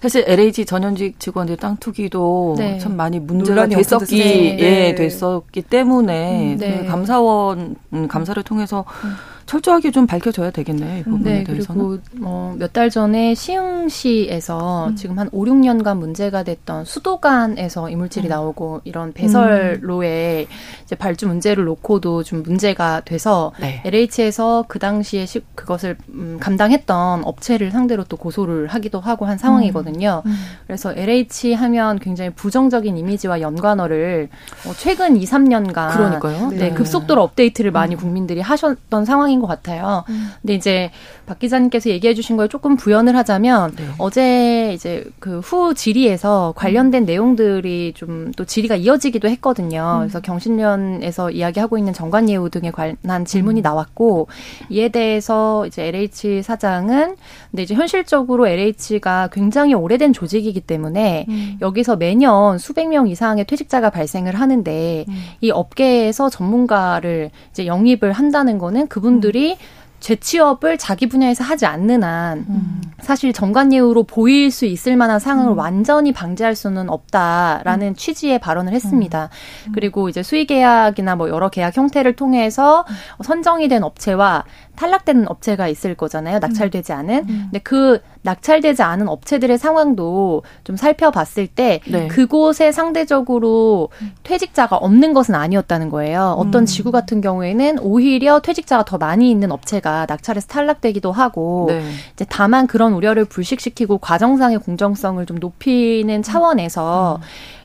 [0.00, 2.78] 사실 LH 전현직 직원들 땅 투기도 네.
[2.78, 4.58] 참 많이 문제가 됐었기 네.
[4.58, 6.78] 예, 됐었기 때문에 음, 네.
[6.78, 9.14] 그 감사원 음, 감사를 통해서 음.
[9.46, 10.98] 철저하게 좀 밝혀져야 되겠네요.
[10.98, 11.80] 이 부분에 네, 대해서는.
[11.80, 14.96] 그리고 뭐 몇달 전에 시흥시에서 음.
[14.96, 18.30] 지금 한 5, 6년간 문제가 됐던 수도관에서 이물질이 음.
[18.30, 20.54] 나오고 이런 배설로에 음.
[20.84, 23.82] 이제 발주 문제를 놓고도 좀 문제가 돼서 네.
[23.84, 30.22] LH에서 그 당시에 시, 그것을 음, 감당했던 업체를 상대로 또 고소를 하기도 하고 한 상황이거든요.
[30.24, 30.30] 음.
[30.30, 30.36] 음.
[30.66, 34.28] 그래서 LH 하면 굉장히 부정적인 이미지와 연관어를
[34.66, 36.48] 어, 최근 2, 3년간 그러니까요.
[36.50, 36.70] 네, 네.
[36.70, 40.04] 급속도로 업데이트를 많이 국민들이 하셨던 상황이 상황인 것 같아요.
[40.08, 40.28] 음.
[40.40, 40.90] 근데 이제
[41.26, 43.84] 박 기자님께서 얘기해 주신 걸 조금 부연을 하자면 네.
[43.98, 47.06] 어제 이제 그 후 질의에서 관련된 음.
[47.06, 49.96] 내용들이 좀 또 질의가 이어지기도 했거든요.
[49.96, 49.98] 음.
[50.00, 53.62] 그래서 경신련에서 이야기하고 있는 정관 예우 등에 관한 질문이 음.
[53.62, 54.28] 나왔고
[54.70, 57.16] 이에 대해서 이제 LH 사장은
[57.50, 61.58] 근데 이제 현실적으로 LH가 굉장히 오래된 조직이기 때문에 음.
[61.60, 65.14] 여기서 매년 수백 명 이상의 퇴직자가 발생을 하는데 음.
[65.40, 69.56] 이 업계에서 전문가를 이제 영입을 한다는 거는 그분들 분들이
[70.00, 72.82] 재취업을 자기 분야에서 하지 않는 한 음.
[73.00, 75.58] 사실 정관예우로 보일 수 있을 만한 상황을 음.
[75.58, 77.94] 완전히 방지할 수는 없다라는 음.
[77.94, 79.30] 취지의 발언을 했습니다.
[79.68, 79.72] 음.
[79.72, 83.24] 그리고 이제 수의 계약이나 뭐 여러 계약 형태를 통해서 음.
[83.24, 84.44] 선정이 된 업체와
[84.76, 86.38] 탈락되는 업체가 있을 거잖아요.
[86.38, 86.98] 낙찰되지 음.
[86.98, 87.18] 않은.
[87.26, 87.48] 음.
[87.50, 92.08] 근데 그 낙찰되지 않은 업체들의 상황도 좀 살펴봤을 때 네.
[92.08, 93.90] 그곳에 상대적으로
[94.22, 96.34] 퇴직자가 없는 것은 아니었다는 거예요.
[96.38, 96.66] 어떤 음.
[96.66, 101.82] 지구 같은 경우에는 오히려 퇴직자가 더 많이 있는 업체가 낙찰에서 탈락되기도 하고 네.
[102.14, 107.24] 이제 다만 그런 우려를 불식시키고 과정상의 공정성을 좀 높이는 차원에서 음.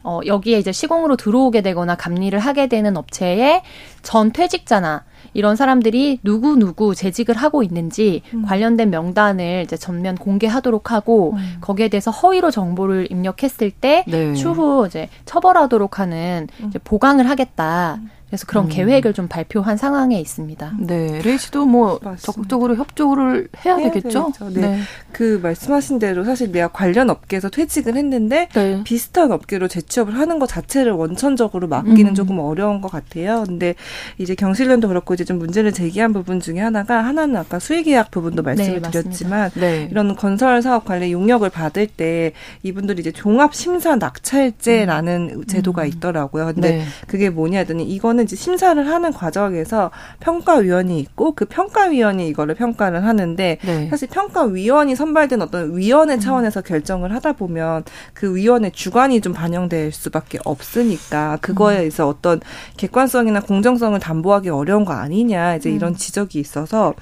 [0.10, 3.62] 어, 여기에 이제 시공으로 들어오게 되거나 감리를 하게 되는 업체의
[4.02, 5.04] 전 퇴직자나
[5.36, 8.43] 이런 사람들이 누구 누구 재직을 하고 있는지 음.
[8.43, 11.58] 관련된 명단을 이제 전면 공개하도록 하고 음.
[11.62, 14.34] 거기에 대해서 허위로 정보를 입력했을 때 네.
[14.34, 16.69] 추후 이제 처벌하도록 하는 음.
[16.69, 18.00] 이제 보강을 하겠다.
[18.02, 18.10] 음.
[18.30, 18.70] 그래서 그런 음.
[18.70, 20.74] 계획을 좀 발표한 상황에 있습니다.
[20.80, 22.22] 네, 레이시도 뭐 맞습니다.
[22.22, 24.32] 적극적으로 협조를 해야, 해야 되겠죠.
[24.54, 24.62] 네.
[24.62, 24.80] 네.
[25.12, 28.82] 그 말씀하신 대로 사실 내가 관련 업계에서 퇴직을 했는데 네.
[28.84, 32.15] 비슷한 업계로 재취업을 하는 것 자체를 원천적으로 막기는 음.
[32.15, 33.44] 조금 어려운 것 같아요.
[33.48, 33.74] 근데
[34.20, 38.82] 이제 경실련도 그렇고 이제 좀 문제를 제기한 부분 중에 하나가 하나는 아까 수의계약 부분도 말씀을
[38.82, 39.88] 네, 드렸지만 네.
[39.89, 45.46] 이런 건설 사업 관련 용역을 받을 때 이분들이 이제 종합 심사 낙찰제라는 음.
[45.46, 46.54] 제도가 있더라고요.
[46.54, 46.84] 근데 네.
[47.08, 53.05] 그게 뭐냐 하더니 이거는 이거는 이제 심사를 하는 과정에서 평가위원이 있고 그 평가위원이 이거를 평가를
[53.05, 53.89] 하는데 네.
[53.89, 56.19] 사실 평가위원이 선발된 어떤 위원회 음.
[56.19, 56.63] 차원에서 음.
[56.63, 62.10] 결정을 하다 보면 그 위원회 주관이 좀 반영될 수밖에 없으니까 그거에 있어 음.
[62.10, 62.41] 어떤
[62.77, 65.95] 객관성이나 공정성을 담보하기 어려운 거 아니냐 이제 이런 음.
[65.95, 66.93] 지적이 있어서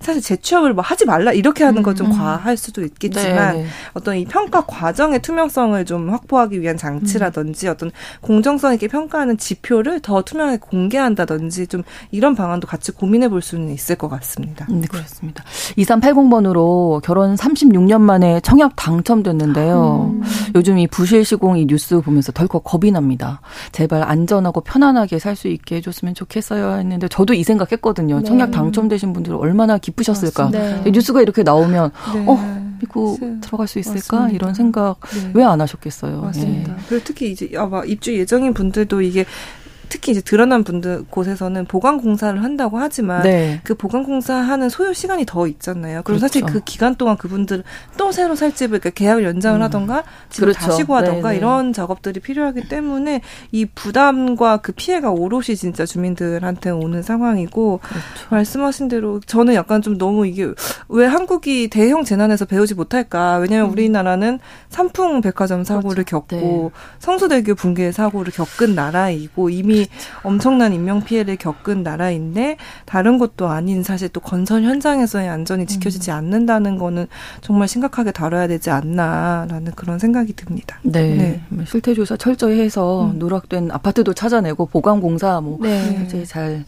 [0.00, 2.16] 사실 재취업을 뭐 하지 말라 이렇게 하는 건좀 음, 음.
[2.16, 7.72] 과할 수도 있겠지만 네, 네 어떤 이 평가 과정의 투명성을 좀 확보하기 위한 장치라든지 음.
[7.72, 13.70] 어떤 공정성 있게 평가하는 지표를 더 투명하게 공개한다든지 좀 이런 방안도 같이 고민해 볼 수는
[13.70, 14.66] 있을 것 같습니다.
[14.70, 15.44] 네, 그렇습니다.
[15.76, 20.12] 2380번으로 결혼 36년 만에 청약 당첨됐는데요.
[20.14, 20.22] 음.
[20.54, 23.40] 요즘 이 부실 시공 이 뉴스 보면서 덜컥 겁이 납니다.
[23.72, 28.18] 제발 안전하고 편안하게 살 수 있게 해줬으면 좋겠어요 했는데 저도 이 생각했거든요.
[28.18, 28.24] 네.
[28.24, 30.50] 청약 당첨되신 분들 얼마나 기쁘 기쁘셨을까?
[30.50, 30.82] 네.
[30.90, 32.24] 뉴스가 이렇게 나오면 네.
[32.26, 34.20] 어 이거 들어갈 수 있을까?
[34.20, 34.28] 맞습니다.
[34.34, 35.30] 이런 생각 네.
[35.34, 36.22] 왜안 하셨겠어요?
[36.22, 36.72] 맞습니다.
[36.72, 36.76] 예.
[36.88, 39.26] 그리고 특히 이제 아마 입주 예정인 분들도 이게
[39.88, 43.60] 특히 이제 드러난 분들 곳에서는 보강 공사를 한다고 하지만 네.
[43.64, 46.02] 그 보강 공사하는 소요 시간이 더 있잖아요.
[46.04, 46.20] 그리고 그렇죠.
[46.20, 47.64] 사실 그 기간 동안 그분들
[47.96, 49.62] 또 새로 살 집을 그러니까 계약을 연장을 음.
[49.62, 50.66] 하던가 집을 그렇죠.
[50.66, 51.38] 다시 구하던가 네네.
[51.38, 53.20] 이런 작업들이 필요하기 때문에
[53.52, 58.04] 이 부담과 그 피해가 오롯이 진짜 주민들한테 오는 상황이고 그렇죠.
[58.30, 60.52] 말씀하신 대로 저는 약간 좀 너무 이게
[60.88, 63.38] 왜 한국이 대형 재난에서 배우지 못할까?
[63.38, 63.72] 왜냐하면 음.
[63.72, 66.26] 우리나라는 삼풍 백화점 사고를 그렇죠.
[66.26, 66.80] 겪고 네.
[66.98, 69.83] 성수대교 붕괴 사고를 겪은 나라이고 이미
[70.22, 76.16] 엄청난 인명 피해를 겪은 나라인데 다른 것도 아닌 사실 또 건설 현장에서의 안전이 지켜지지 음.
[76.16, 77.06] 않는다는 거는
[77.40, 80.78] 정말 심각하게 다뤄야 되지 않나라는 그런 생각이 듭니다.
[80.82, 81.14] 네.
[81.14, 81.40] 네.
[81.48, 83.18] 뭐 실태 조사 철저히 해서 음.
[83.18, 86.02] 누락된 아파트도 찾아내고 보강 공사 뭐 네.
[86.04, 86.64] 이제 잘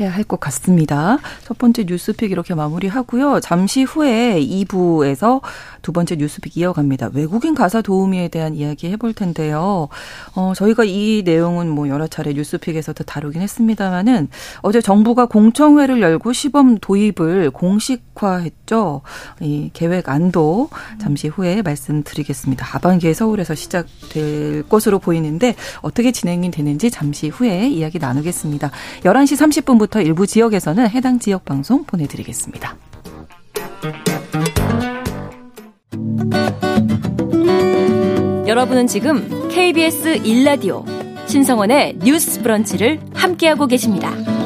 [0.00, 1.18] 해야 할 것 같습니다.
[1.44, 3.40] 첫 번째 뉴스픽 이렇게 마무리하고요.
[3.40, 5.40] 잠시 후에 2부에서
[5.80, 7.10] 두 번째 뉴스픽 이어갑니다.
[7.14, 9.88] 외국인 가사 도우미에 대한 이야기 해볼 텐데요.
[10.34, 14.28] 어, 저희가 이 내용은 뭐 여러 차례 뉴스픽에서도 다루긴 했습니다만은
[14.60, 19.00] 어제 정부가 공청회를 열고 시범 도입을 공식화했죠.
[19.40, 20.68] 이 계획 안도
[21.00, 22.66] 잠시 후에 말씀드리겠습니다.
[22.66, 28.70] 하반기에 서울에서 시작될 것으로 보이는데 어떻게 진행이 되는지 잠시 후에 이야기 나누겠습니다.
[29.04, 32.76] 11시 30분부터 일부 지역에서는 해당 지역 방송 보내드리겠습니다.
[38.46, 40.84] 여러분은 지금 KBS 1라디오
[41.26, 44.37] 신성원의 뉴스 브런치를 함께하고 계십니다.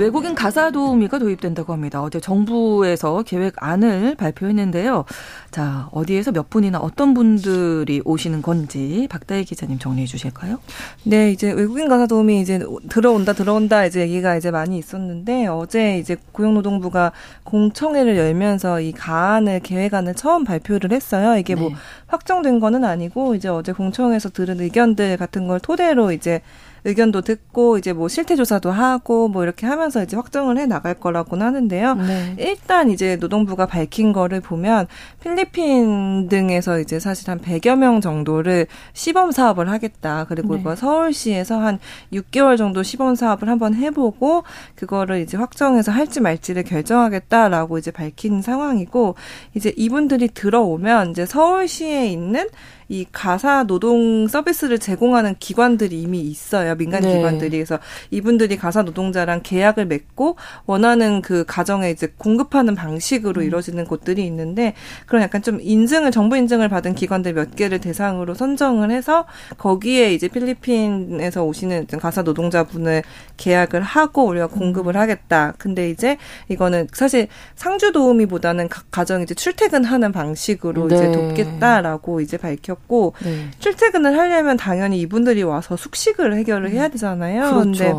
[0.00, 2.00] 외국인 가사 도우미가 도입된다고 합니다.
[2.00, 5.04] 어제 정부에서 계획안을 발표했는데요.
[5.50, 10.58] 자, 어디에서 몇 분이나 어떤 분들이 오시는 건지 박다희 기자님 정리해 주실까요?
[11.04, 16.16] 네, 이제 외국인 가사 도우미 이제 들어온다 들어온다 이제 얘기가 이제 많이 있었는데 어제 이제
[16.32, 17.12] 고용노동부가
[17.44, 21.36] 공청회를 열면서 이 가안을 계획안을 처음 발표를 했어요.
[21.36, 21.74] 이게 뭐 네.
[21.74, 26.40] 뭐 확정된 거는 아니고 이제 어제 공청회에서 들은 의견들 같은 걸 토대로 이제
[26.84, 31.46] 의견도 듣고 이제 뭐 실태 조사도 하고 뭐 이렇게 하면서 이제 확정을 해 나갈 거라고는
[31.46, 31.94] 하는데요.
[31.94, 32.34] 네.
[32.38, 34.86] 일단 이제 노동부가 밝힌 거를 보면
[35.22, 40.26] 필리핀 등에서 이제 사실 한 100여 명 정도를 시범 사업을 하겠다.
[40.28, 40.76] 그리고 네.
[40.76, 41.78] 서울시에서 한
[42.12, 49.14] 6개월 정도 시범 사업을 한번 해보고 그거를 이제 확정해서 할지 말지를 결정하겠다라고 이제 밝힌 상황이고
[49.54, 52.48] 이제 이분들이 들어오면 이제 서울시에 있는
[52.90, 56.74] 이 가사 노동 서비스를 제공하는 기관들이 이미 있어요.
[56.74, 57.14] 민간 네.
[57.14, 57.50] 기관들이.
[57.50, 57.78] 그래서
[58.10, 60.34] 이분들이 가사 노동자랑 계약을 맺고
[60.66, 63.46] 원하는 그 가정에 이제 공급하는 방식으로 음.
[63.46, 64.74] 이루어지는 곳들이 있는데
[65.06, 69.24] 그런 약간 좀 인증을 정부 인증을 받은 기관들 몇 개를 대상으로 선정을 해서
[69.56, 73.04] 거기에 이제 필리핀에서 오시는 가사 노동자분을
[73.36, 75.00] 계약을 하고 우리가 공급을 음.
[75.00, 75.54] 하겠다.
[75.58, 76.16] 근데 이제
[76.48, 80.96] 이거는 사실 상주 도우미보다는 각 가정이 이제 출퇴근하는 방식으로 네.
[80.96, 83.50] 이제 돕겠다라고 이제 밝혔 있 었고 네.
[83.58, 87.42] 출퇴근을 하려면 당연히 이분들이 와서 숙식을 해결을 해야 되잖아요.
[87.42, 87.60] 그렇죠.
[87.60, 87.94] 근데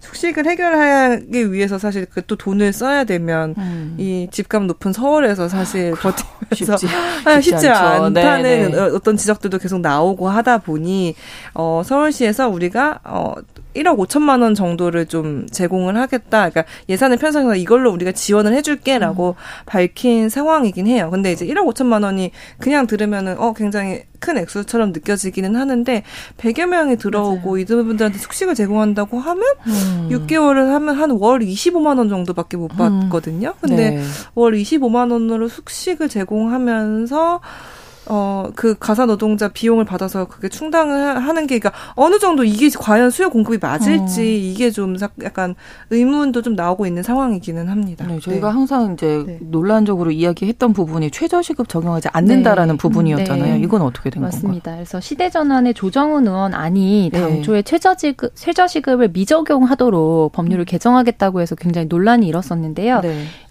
[0.00, 3.94] 숙식을 해결하기 위해서 사실 그 또 돈을 써야 되면 음.
[3.98, 6.86] 이 집값 높은 서울에서 사실 아, 버티면서 쉽지,
[7.42, 8.68] 쉽지, 쉽지 않다는 네네.
[8.68, 8.78] 네.
[8.80, 11.14] 어떤 지적들도 계속 나오고 하다 보니
[11.54, 13.34] 어 서울시에서 우리가 어
[13.76, 16.50] 1억 5천만 원 정도를 좀 제공을 하겠다.
[16.50, 19.66] 그러니까 예산을 편성해서 이걸로 우리가 지원을 해줄게라고 음.
[19.66, 21.08] 밝힌 상황이긴 해요.
[21.10, 26.02] 근데 이제 1억 5천만 원이 그냥 들으면은 어 굉장히 큰 액수처럼 느껴지기는 하는데
[26.38, 27.58] 100여 명이 들어오고 맞아요.
[27.58, 30.08] 이분들한테 숙식을 제공한다고 하면 음.
[30.10, 32.76] 6개월을 하면 한 월 25만 원 정도밖에 못 음.
[32.76, 33.54] 받거든요.
[33.60, 34.02] 근데 네.
[34.34, 37.40] 월 25만 원으로 숙식을 제공하면서
[38.08, 43.10] 어, 그 가사 노동자 비용을 받아서 그게 충당을 하는 게, 그러니까 어느 정도 이게 과연
[43.10, 44.24] 수요 공급이 맞을지 어.
[44.24, 45.54] 이게 좀 약간
[45.90, 48.06] 의문도 좀 나오고 있는 상황이기는 합니다.
[48.06, 48.52] 네, 저희가 네.
[48.52, 49.38] 항상 이제 네.
[49.40, 52.78] 논란적으로 이야기했던 부분이 최저시급 적용하지 않는다라는 네.
[52.78, 53.54] 부분이었잖아요.
[53.54, 53.60] 네.
[53.60, 54.46] 이건 어떻게 된 맞습니다.
[54.46, 54.56] 건가요?
[54.56, 54.76] 맞습니다.
[54.76, 57.20] 그래서 시대전환의 조정훈 의원 안이 네.
[57.20, 63.00] 당초에 최저시급, 최저시급을 미적용하도록 법률을 개정하겠다고 해서 굉장히 논란이 일었었는데요.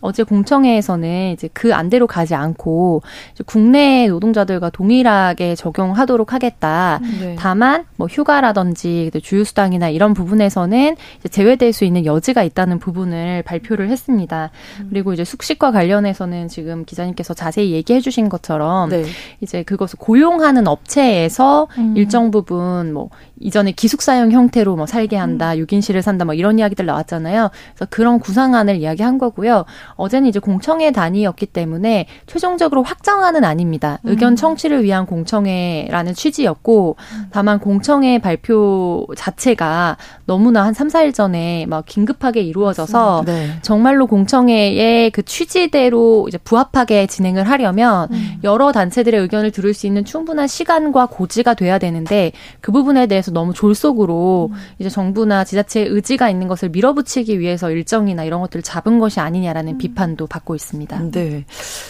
[0.02, 3.02] 어제 공청회에서는 이제 그 안대로 가지 않고
[3.46, 6.99] 국내 노동자 들과 동일하게 적용하도록 하겠다.
[7.19, 7.36] 네.
[7.38, 10.95] 다만 뭐 휴가라든지 주휴수당이나 이런 부분에서는
[11.29, 14.51] 제외될 수 있는 여지가 있다는 부분을 발표를 했습니다.
[14.79, 14.88] 음.
[14.89, 19.05] 그리고 이제 숙식과 관련해서는 지금 기자님께서 자세히 얘기해 주신 것처럼 네.
[19.41, 21.93] 이제 그것을 고용하는 업체에서 음.
[21.97, 25.65] 일정 부분 뭐 이전에 기숙사형 형태로 뭐 살게 한다, 음.
[25.65, 27.49] 6인실을 산다, 뭐 이런 이야기들 나왔잖아요.
[27.73, 29.65] 그래서 그런 구상안을 이야기한 거고요.
[29.95, 33.99] 어제는 이제 공청회 단위였기 때문에 최종적으로 확정안은 아닙니다.
[34.03, 34.12] 음.
[34.12, 37.26] 의견 청취를 위한 공청회라는 취지였고, 음.
[37.32, 43.50] 다만 공청회 발표 자체가 너무나 한 3, 4일 전에 막 긴급하게 이루어져서 네.
[43.62, 48.39] 정말로 공청회의 그 취지대로 이제 부합하게 진행을 하려면 음.
[48.43, 53.54] 여러 단체들의 의견을 들을 수 있는 충분한 시간과 고지가 돼야 되는데 그 부분에 대해서 너무
[53.54, 54.58] 졸속으로 음.
[54.80, 59.78] 이제 정부나 지자체의 의지가 있는 것을 밀어붙이기 위해서 일정이나 이런 것들을 잡은 것이 아니냐라는 음.
[59.78, 61.12] 비판도 받고 있습니다.
[61.12, 61.45] 네.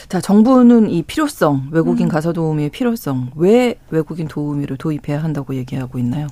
[0.10, 2.10] 자, 정부는 이 필요성, 외국인 음.
[2.10, 6.27] 가사 도우미의 필요성, 왜 외국인 도우미를 도입해야 한다고 얘기하고 있나요?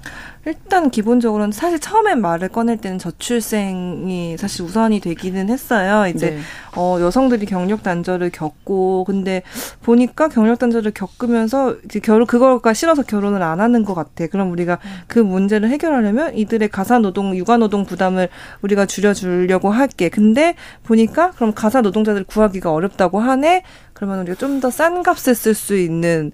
[0.45, 6.07] 일단 기본적으로는 사실 처음에 말을 꺼낼 때는 저출생이 사실 우선이 되기는 했어요.
[6.07, 6.39] 이제 네.
[6.75, 9.41] 어 여성들이 경력 단절을 겪고 근데
[9.81, 14.27] 보니까 경력 단절을 겪으면서 결혼 그거가 싫어서 결혼을 안 하는 것 같아.
[14.27, 18.27] 그럼 우리가 그 문제를 해결하려면 이들의 가사 노동, 육아 노동 부담을
[18.61, 20.09] 우리가 줄여주려고 할게.
[20.09, 23.63] 근데 보니까 그럼 가사 노동자들 구하기가 어렵다고 하네.
[23.93, 26.31] 그러면 우리가 좀 더 싼 값에 쓸 수 있는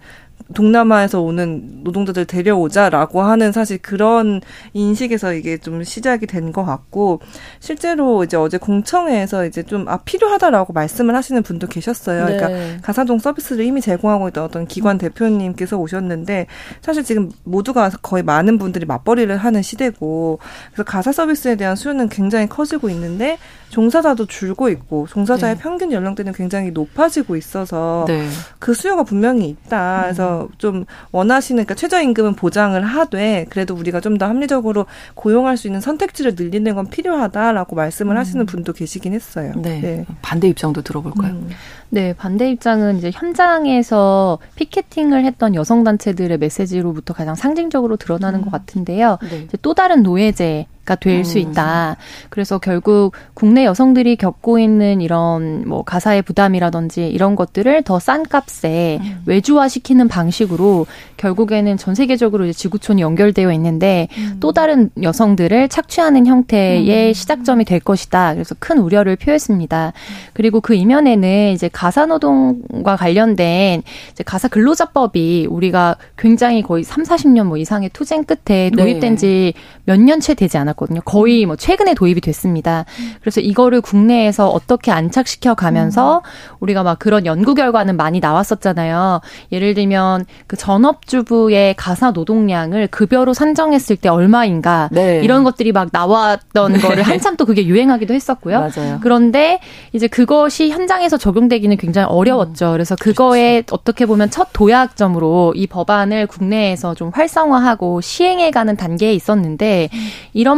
[0.54, 4.42] 동남아에서 오는 노동자들 데려오자라고 하는 사실 그런
[4.74, 7.20] 인식에서 이게 좀 시작이 된 것 같고
[7.60, 12.26] 실제로 이제 어제 공청회에서 이제 좀 아 필요하다라고 말씀을 하시는 분도 계셨어요.
[12.26, 12.54] 그러니까 네.
[12.54, 16.48] 그러니까 가사동 서비스를 이미 제공하고 있던 어떤 기관 대표님께서 오셨는데
[16.82, 20.40] 사실 지금 모두가 거의 많은 분들이 맞벌이를 하는 시대고
[20.72, 23.38] 그래서 가사 서비스에 대한 수요는 굉장히 커지고 있는데
[23.70, 25.62] 종사자도 줄고 있고 종사자의 네.
[25.62, 28.28] 평균 연령대는 굉장히 높아지고 있어서 네.
[28.58, 30.02] 그 수요가 분명히 있다.
[30.04, 30.48] 그래서 음.
[30.60, 36.36] 좀 원하시는 그러니까 최저임금은 보장을 하되 그래도 우리가 좀 더 합리적으로 고용할 수 있는 선택지를
[36.38, 38.20] 늘리는 건 필요하다라고 말씀을 음.
[38.20, 39.54] 하시는 분도 계시긴 했어요.
[39.56, 39.80] 네.
[39.80, 40.06] 네.
[40.22, 41.32] 반대 입장도 들어볼까요?
[41.32, 41.50] 음.
[41.90, 48.52] 네, 반대 입장은 이제 현장에서 피켓팅을 했던 여성 단체들의 메시지로부터 가장 상징적으로 드러나는 것 음.
[48.52, 49.18] 같은데요.
[49.22, 49.38] 네.
[49.46, 51.44] 이제 또 다른 노예제 가 될수 음.
[51.44, 51.96] 있다.
[52.30, 58.98] 그래서 결국 국내 여성들이 겪고 있는 이런 뭐 가사의 부담이라든지 이런 것들을 더 싼 값에
[59.02, 59.22] 음.
[59.28, 64.38] 외주화시키는 방식으로 결국에는 전 세계적으로 이제 지구촌이 연결되어 있는데 음.
[64.40, 67.14] 또 다른 여성들을 착취하는 형태의 음.
[67.14, 68.34] 시작점이 될 것이다.
[68.34, 69.94] 그래서 큰 우려를 표했습니다.
[70.34, 77.44] 그리고 그 이면에는 이제 가사 노동과 관련된 이제 가사 근로자법이 우리가 굉장히 거의 3, 40년
[77.44, 79.54] 뭐 이상의 투쟁 끝에 도입된 네.
[79.86, 81.02] 지몇 년째 되지 않았 고 않았거든요.
[81.02, 82.86] 거의 뭐 최근에 도입이 됐습니다.
[83.20, 86.58] 그래서 이거를 국내에서 어떻게 안착시켜 가면서 음.
[86.62, 89.20] 우리가 막 그런 연구 결과는 많이 나왔었잖아요.
[89.52, 95.20] 예를 들면 그 전업주부의 가사 노동량을 급여로 산정했을 때 얼마인가 네.
[95.24, 96.80] 이런 것들이 막 나왔던 네.
[96.80, 98.60] 거를 한참 또 그게 유행하기도 했었고요.
[98.60, 99.00] 맞아요.
[99.02, 99.60] 그런데
[99.94, 102.70] 이제 그것이 현장에서 적용되기는 굉장히 어려웠죠.
[102.70, 102.72] 음.
[102.74, 103.76] 그래서 그거에 그렇죠.
[103.76, 110.08] 어떻게 보면 첫 도약점으로 이 법안을 국내에서 좀 활성화하고 시행해가는 단계에 있었는데 음.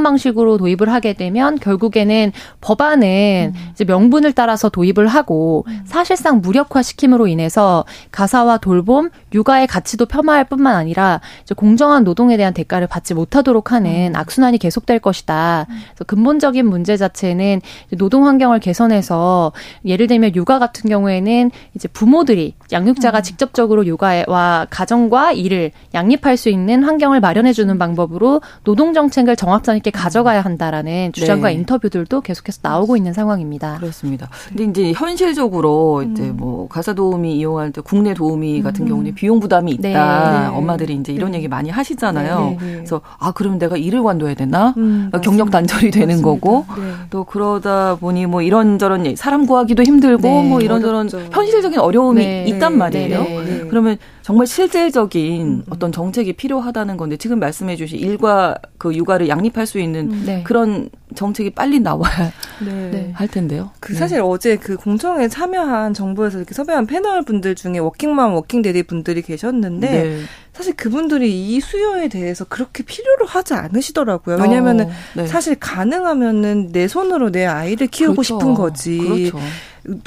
[0.01, 3.69] 이런 방식으로 도입을 하게 되면 결국에는 법안은 음.
[3.71, 5.81] 이제 명분을 따라서 도입을 하고 음.
[5.85, 11.21] 사실상 무력화시킴으로 인해서 가사와 돌봄, 육아의 가치도 폄하할 뿐만 아니라
[11.55, 14.15] 공정한 노동에 대한 대가를 받지 못하도록 하는 음.
[14.15, 15.67] 악순환이 계속될 것이다.
[15.69, 15.75] 음.
[15.91, 17.61] 그래서 근본적인 문제 자체는
[17.97, 19.51] 노동 환경을 개선해서
[19.85, 23.23] 예를 들면 육아 같은 경우에는 이제 부모들이 양육자가 음.
[23.23, 29.90] 직접적으로 육아와 가정과 일을 양립할 수 있는 환경을 마련해 주는 방법으로 노동 정책을 정확성 있게
[29.91, 31.53] 가져가야 한다라는 주장과 네.
[31.55, 33.77] 인터뷰들도 계속해서 나오고 있는 상황입니다.
[33.77, 34.29] 그렇습니다.
[34.49, 36.11] 근데 이제 현실적으로 음.
[36.11, 38.89] 이제 뭐 가사 도우미 이용할 때 국내 도우미 같은 음.
[38.89, 39.81] 경우는 비용 부담이 있다.
[39.81, 39.93] 네.
[39.93, 40.45] 네.
[40.55, 41.37] 엄마들이 이제 이런 네.
[41.37, 42.39] 얘기 많이 하시잖아요.
[42.39, 44.73] 네, 네, 그래서 아 그러면 내가 일을 관둬야 되나?
[44.77, 46.27] 음, 그러니까 경력 단절이 되는 맞습니다.
[46.27, 46.65] 거고
[47.09, 51.19] 또 그러다 보니 뭐 이런저런 사람 구하기도 힘들고 뭐 이런저런 어렵죠.
[51.31, 53.25] 현실적인 어려움이 있단 말이에요.
[53.69, 55.63] 그러면 정말 실질적인 음, 음.
[55.69, 60.43] 어떤 정책이 필요하다는 건데 지금 말씀해 주신 일과 그 육아를 양립할 수 있는 음, 네.
[60.43, 62.31] 그런 정책이 빨리 나와야
[62.63, 63.11] 네.
[63.13, 63.71] 할 텐데요.
[63.79, 63.99] 그 네.
[63.99, 69.91] 사실 어제 그 공청회에 참여한 정부에서 이렇게 섭외한 패널 분들 중에 워킹맘, 워킹데디 분들이 계셨는데
[69.91, 70.19] 네.
[70.61, 74.37] 사실 그분들이 이 수요에 대해서 그렇게 필요로 하지 않으시더라고요.
[74.39, 75.25] 왜냐면은 어, 네.
[75.25, 78.39] 사실 가능하면은 내 손으로 내 아이를 키우고 그렇죠.
[78.39, 78.97] 싶은 거지.
[78.99, 79.39] 그렇죠.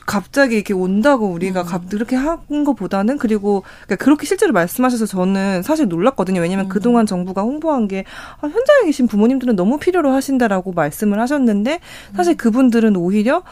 [0.07, 1.67] 갑자기 이렇게 온다고 우리가 음.
[1.67, 6.41] 갑 이렇게 한 것보다는 그리고 그러니까 그렇게 실제로 말씀하셔서 저는 사실 놀랐거든요.
[6.41, 6.69] 왜냐면 음.
[6.69, 8.05] 그동안 정부가 홍보한 게
[8.41, 11.81] 아, 현장에 계신 부모님들은 너무 필요로 하신다라고 말씀을 하셨는데
[12.15, 12.37] 사실 음.
[12.37, 13.43] 그분들은 오히려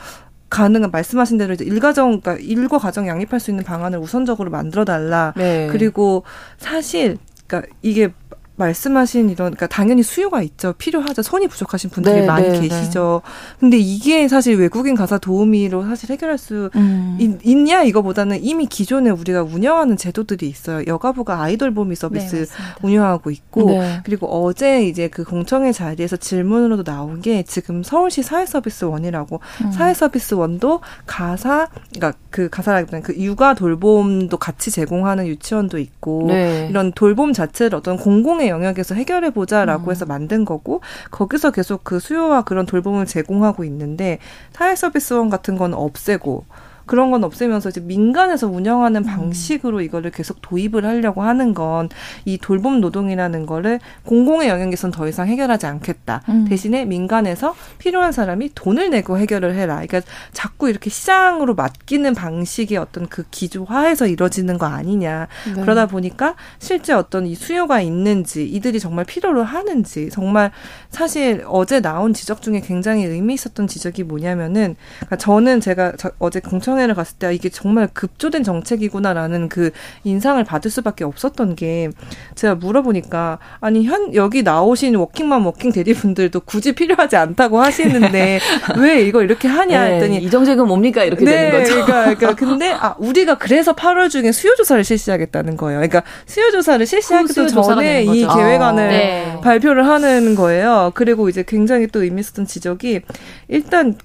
[0.52, 5.32] 가능한 말씀하신 대로 이제 일가정 그러니까 일과 가정 양립할 수 있는 방안을 우선적으로 만들어 달라.
[5.34, 5.66] 네.
[5.72, 6.24] 그리고
[6.58, 8.12] 사실 그러니까 이게
[8.56, 10.74] 말씀하신 이런 그러니까 당연히 수요가 있죠.
[10.74, 11.22] 필요하죠.
[11.22, 12.68] 손이 부족하신 분들이 네, 많이 네, 네.
[12.68, 13.22] 계시죠.
[13.24, 13.56] 네.
[13.60, 17.16] 근데 이게 사실 외국인 가사 도우미로 사실 해결할 수 음.
[17.18, 20.84] 있, 냐 이거보다는 이미 기존에 우리가 운영하는 제도들이 있어요.
[20.86, 22.46] 여가부가 아이돌 보미 서비스 네,
[22.82, 24.00] 운영하고 있고 네.
[24.04, 29.72] 그리고 어제 이제 그 공청회 자리에서 질문으로도 나온 게 지금 서울시 사회 서비스 원이라고 음.
[29.72, 36.28] 사회 서비스 원도 가사 그러니까 그 가사라기보다는 그 육아 돌봄도 같이 제공하는 유치원도 있고
[36.68, 39.90] 이런 돌봄 자체를 어떤 공공 의 영역에서 해결해 보자라고 음.
[39.90, 44.18] 해서 만든 거고 거기서 계속 그 수요와 그런 돌봄을 제공하고 있는데
[44.52, 46.44] 사회 서비스원 같은 건 없애고
[46.92, 49.06] 그런 건 없애면서 이제 민간에서 운영하는 음.
[49.06, 51.88] 방식으로 이거를 계속 도입을 하려고 하는 건
[52.24, 56.22] 이 돌봄 노동이라는 거를 공공의 영역에선 더 이상 해결하지 않겠다.
[56.28, 56.44] 음.
[56.48, 59.74] 대신에 민간에서 필요한 사람이 돈을 내고 해결을 해라.
[59.86, 60.02] 그러니까
[60.32, 65.28] 자꾸 이렇게 시장으로 맡기는 방식의 어떤 그 기조화에서 이루어지는 거 아니냐.
[65.54, 65.60] 네.
[65.60, 70.50] 그러다 보니까 실제 어떤 이 수요가 있는지 이들이 정말 필요로 하는지 정말
[70.90, 76.81] 사실 어제 나온 지적 중에 굉장히 의미 있었던 지적이 뭐냐면은 그러니까 저는 제가 어제 공청회
[76.82, 79.70] 노동위원회를 갔을 때 이게 정말 급조된 정책이구나라는 그
[80.04, 81.90] 인상을 받을 수밖에 없었던 게
[82.34, 88.40] 제가 물어보니까 아니 현 여기 나오신 워킹맘 working daddy분들도 굳이 필요하지 않다고 하시는데
[88.78, 91.84] 왜 이거 이렇게 하냐 네, 했더니 네, 이 정책은 뭡니까 이렇게 네, 되는 거죠.
[91.84, 95.78] 그러니까, 그러니까 근데 아 우리가 그래서 8월 중에 수요 조사를 실시하겠다는 거예요.
[95.78, 99.38] 그러니까 수요 조사를 실시하기 전에 이 계획안을 아, 네.
[99.42, 100.92] 발표를 하는 거예요.
[100.94, 103.02] 그리고 이제 굉장히 또 의미 있었던 지적이
[103.48, 103.96] 일단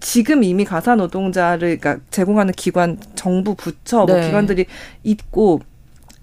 [0.00, 4.26] 지금 이미 가사 노동자를 그러니까 제공하는 기관, 정부, 부처, 뭐 네.
[4.26, 4.66] 기관들이
[5.04, 5.60] 있고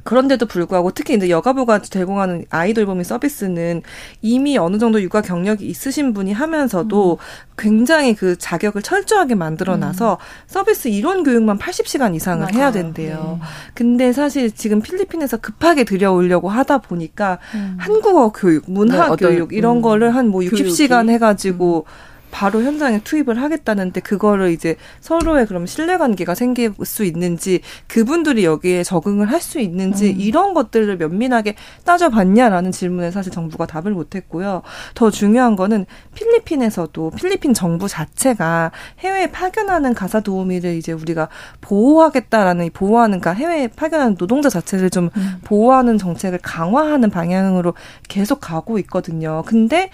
[0.03, 3.83] 그런데도 불구하고 특히 이제 여가부가 제공하는 아이돌봄이 서비스는
[4.21, 7.17] 이미 어느 정도 육아 경력이 있으신 분이 하면서도 음.
[7.57, 10.17] 굉장히 그 자격을 철저하게 만들어 놔서 음.
[10.45, 12.53] 서비스 이론 교육만 80시간 이상을 맞아요.
[12.53, 13.39] 해야 된대요.
[13.39, 13.47] 네.
[13.75, 17.77] 근데 사실 지금 필리핀에서 급하게 들여오려고 하다 보니까 음.
[17.79, 19.81] 한국어 교육, 문화 네, 교육 이런 음.
[19.81, 22.12] 거를 한 뭐 60시간 해가지고 음.
[22.33, 28.83] 바로 현장에 투입을 하겠다는데 그거를 이제 서로의 그럼 신뢰 관계가 생길 수 있는지 그분들이 여기에
[28.83, 30.19] 적응을 할 수 있는지 음.
[30.19, 34.61] 이런 것들을 면밀하게 따져봤냐라는 질문에 사실 정부가 답을 못했고요.
[34.95, 41.27] 더 중요한 거는 필리핀에서도 필리핀 정부 자체가 해외에 파견하는 가사 도우미를 이제 우리가
[41.59, 45.41] 보호하겠다라는 보호하는 그러니까 해외에 파견하는 노동자 자체를 좀 음.
[45.43, 47.73] 보호하는 정책을 강화하는 방향으로
[48.07, 49.43] 계속 가고 있거든요.
[49.45, 49.89] 근데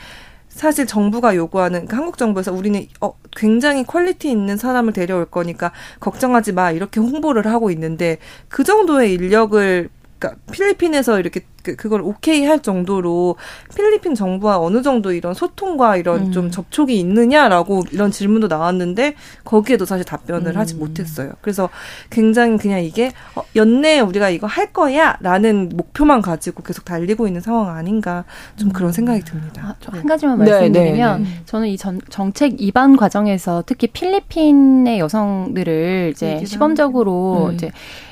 [0.59, 6.51] 사실 정부가 요구하는 그러니까 한국 정부에서 우리는 어 굉장히 quality 있는 사람을 데려올 거니까 걱정하지
[6.51, 8.17] 마 이렇게 홍보를 하고 있는데
[8.49, 9.89] 그 정도의 인력을
[10.19, 13.35] 그러니까 필리핀에서 이렇게 그, 그걸 오케이 할 정도로
[13.75, 16.31] 필리핀 정부와 어느 정도 이런 소통과 이런 음.
[16.31, 20.57] 좀 접촉이 있느냐라고 이런 질문도 나왔는데 거기에도 사실 답변을 음.
[20.57, 21.33] 하지 못했어요.
[21.41, 21.69] 그래서
[22.09, 27.75] 굉장히 그냥 이게 어, 연내에 우리가 이거 할 거야라는 목표만 가지고 계속 달리고 있는 상황
[27.75, 28.73] 아닌가 좀 음.
[28.73, 29.75] 그런 생각이 듭니다.
[29.85, 31.41] 아, 한 가지만 네, 말씀드리면 네, 네, 네.
[31.45, 37.53] 저는 이 전, 정책 입안 과정에서 특히 필리핀의 여성들을 이제 시범적으로 음.
[37.55, 37.71] 이제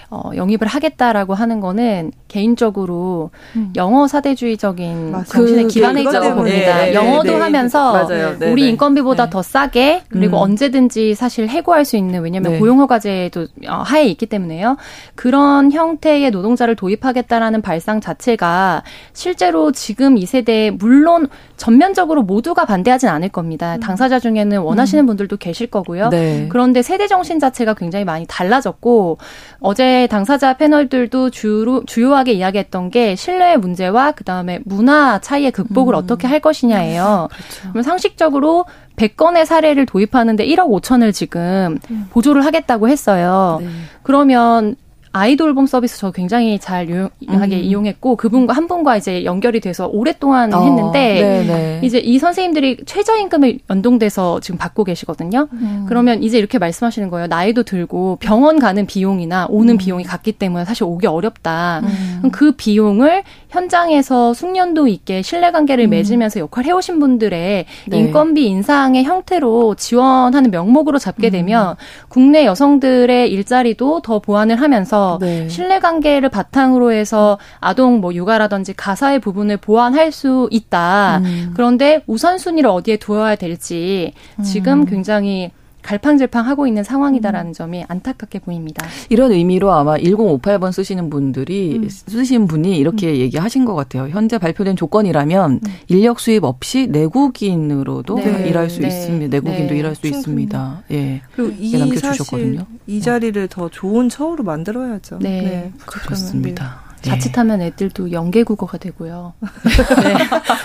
[0.09, 3.73] 어, 영입을 하겠다라고 하는 거는 개인적으로 음.
[3.75, 5.37] 영어 사대주의적인 맞아.
[5.37, 6.77] 그, 기반해 있다고 봅니다.
[6.77, 8.39] 네, 네, 영어도 네, 하면서 맞아요.
[8.39, 8.69] 네, 우리 네.
[8.69, 9.29] 인건비보다 네.
[9.29, 10.43] 더 싸게 그리고 음.
[10.43, 14.77] 언제든지 사실 해고할 수 있는 왜냐하면 고용허가제도 어, 하에 있기 때문에요.
[15.15, 21.27] 그런 형태의 노동자를 도입하겠다라는 발상 자체가 실제로 지금 이 세대에 물론
[21.57, 23.75] 전면적으로 모두가 반대하진 않을 겁니다.
[23.75, 23.79] 음.
[23.81, 25.05] 당사자 중에는 원하시는 음.
[25.05, 26.11] 분들도 계실 거고요.
[26.47, 29.17] 그런데 세대 정신 자체가 굉장히 많이 달라졌고
[29.59, 35.97] 어제 당사자 패널들도 주로, 주요하게 이야기했던 게 신뢰의 문제와 그 다음에 문화 차이의 극복을 음.
[35.97, 37.29] 어떻게 할 것이냐예요.
[37.31, 37.69] 그렇죠.
[37.71, 38.65] 그럼 상식적으로
[38.97, 42.07] 100건의 사례를 도입하는데 1억 5천을 지금 음.
[42.11, 43.57] 보조를 하겠다고 했어요.
[43.61, 43.67] 네.
[44.03, 44.75] 그러면
[45.17, 47.61] 아이돌봄 서비스 저 굉장히 잘 유용하게 음.
[47.63, 51.79] 이용했고 그분과 한 분과 이제 연결이 돼서 오랫동안 어, 했는데 네네.
[51.83, 55.47] 이제 이 선생님들이 최저임금을 연동돼서 지금 받고 계시거든요.
[55.53, 55.85] 음.
[55.87, 57.27] 그러면 이제 이렇게 말씀하시는 거예요.
[57.27, 59.77] 나이도 들고 병원 가는 비용이나 오는 음.
[59.77, 61.81] 비용이 같기 때문에 사실 오기 어렵다.
[61.83, 62.29] 음.
[62.31, 65.89] 그 비용을 현장에서 숙련도 있게 신뢰관계를 음.
[65.91, 67.97] 맺으면서 역할을 해오신 분들의 네.
[67.97, 71.31] 인건비 인상의 형태로 지원하는 명목으로 잡게 음.
[71.31, 71.75] 되면
[72.09, 75.47] 국내 여성들의 일자리도 더 보완을 하면서 네.
[75.49, 81.19] 신뢰관계를 바탕으로 해서 아동 뭐 육아라든지 가사의 부분을 보완할 수 있다.
[81.23, 81.53] 음.
[81.55, 84.85] 그런데 우선순위를 어디에 두어야 될지 지금 음.
[84.85, 85.51] 굉장히
[85.87, 87.53] 갈팡질팡 하고 있는 상황이다라는 음.
[87.53, 88.85] 점이 안타깝게 보입니다.
[89.09, 91.87] 이런 의미로 아마 1058번 쓰시는 분들이 음.
[91.89, 93.15] 쓰신 분이 이렇게 음.
[93.15, 94.09] 얘기하신 것 같아요.
[94.09, 95.59] 현재 발표된 조건이라면 음.
[95.87, 98.49] 인력 수입 없이 내국인으로도 네.
[98.49, 98.89] 일할 수 네.
[98.89, 99.27] 있습니다.
[99.37, 99.79] 내국인도 네.
[99.79, 100.19] 일할 수 충분히.
[100.19, 100.83] 있습니다.
[100.91, 101.21] 예.
[101.33, 105.19] 그리고 이 사실 이 자리를 더 좋은 처우로 만들어야죠.
[105.19, 105.73] 네, 네.
[105.85, 106.86] 그렇습니다.
[107.07, 107.11] 네.
[107.11, 109.33] 자칫하면 애들도 연계국어가 되고요.
[110.03, 110.17] 네.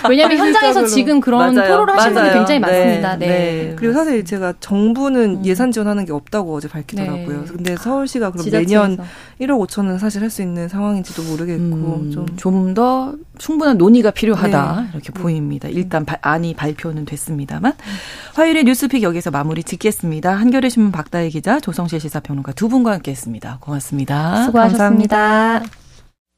[0.09, 1.71] 왜냐하면 현장에서 지금 그런 맞아요.
[1.71, 2.59] 토론을 하시는 분이 굉장히 네.
[2.59, 3.17] 많습니다.
[3.17, 3.27] 네.
[3.27, 3.75] 네.
[3.77, 5.45] 그리고 사실 제가 정부는 음.
[5.45, 7.45] 예산 지원하는 게 없다고 어제 밝히더라고요.
[7.45, 7.45] 네.
[7.47, 8.87] 근데 서울시가 그럼 지자체에서.
[8.87, 8.97] 매년
[9.39, 15.21] 1억 5천은 사실 할 수 있는 상황인지도 모르겠고 음, 좀더 충분한 논의가 필요하다 이렇게 음.
[15.21, 15.67] 보입니다.
[15.69, 17.73] 일단 바, 안이 발표는 됐습니다만
[18.33, 20.33] 화요일에 뉴스픽 여기서 마무리 짓겠습니다.
[20.33, 23.57] 한겨레 신문 박다혜 기자, 조성실 시사평론가 두 분과 함께했습니다.
[23.61, 24.45] 고맙습니다.
[24.45, 25.17] 수고하셨습니다.
[25.17, 25.82] 감사합니다.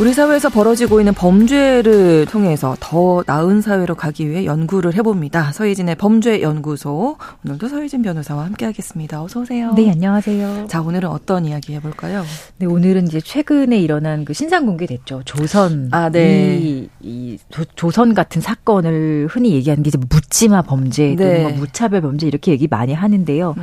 [0.00, 5.52] 우리 사회에서 벌어지고 있는 범죄를 통해서 더 나은 사회로 가기 위해 연구를 해봅니다.
[5.52, 7.18] 서희진의 범죄연구소.
[7.44, 9.22] 오늘도 서희진 변호사와 함께하겠습니다.
[9.22, 9.74] 어서 오세요.
[9.74, 10.68] 네, 안녕하세요.
[10.68, 12.24] 자, 오늘은 어떤 이야기 해볼까요?
[12.56, 15.20] 네, 오늘은 이제 최근에 일어난 그 신상 공개됐죠.
[15.26, 15.90] 조선.
[15.92, 16.58] 아, 네.
[16.58, 17.36] 이, 이
[17.76, 21.16] 조, 선 같은 사건을 흔히 얘기하는 게 이제 묻지마 범죄, 네.
[21.16, 23.54] 또는 뭐 무차별 범죄 이렇게 얘기 많이 하는데요.
[23.54, 23.62] 음.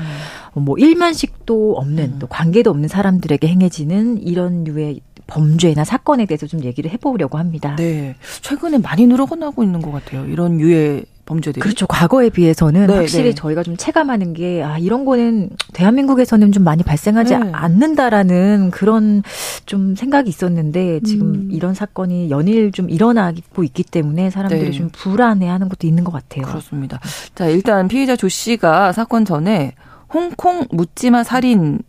[0.64, 2.20] 뭐 일면식도 없는 음.
[2.20, 7.76] 또 관계도 없는 사람들에게 행해지는 이런 류의 범죄나 사건에 대해서 좀 얘기를 해보려고 합니다.
[7.76, 8.16] 네.
[8.42, 10.26] 최근에 많이 늘어나고 있는 것 같아요.
[10.26, 11.62] 이런 유해 범죄들이.
[11.62, 11.86] 그렇죠.
[11.88, 13.36] 과거에 비해서는 네, 확실히 네.
[13.36, 17.50] 저희가 좀 체감하는 게, 아, 이런 거는 대한민국에서는 좀 많이 발생하지 네.
[17.52, 19.22] 않는다라는 그런
[19.66, 21.50] 좀 생각이 있었는데, 지금 음.
[21.52, 24.72] 이런 사건이 연일 좀 일어나고 있기 때문에 사람들이 네.
[24.72, 26.46] 좀 불안해 하는 것도 있는 것 같아요.
[26.46, 27.00] 그렇습니다.
[27.36, 29.74] 자, 일단 피해자 조 씨가 사건 전에
[30.14, 31.80] 홍콩 묻지마 살인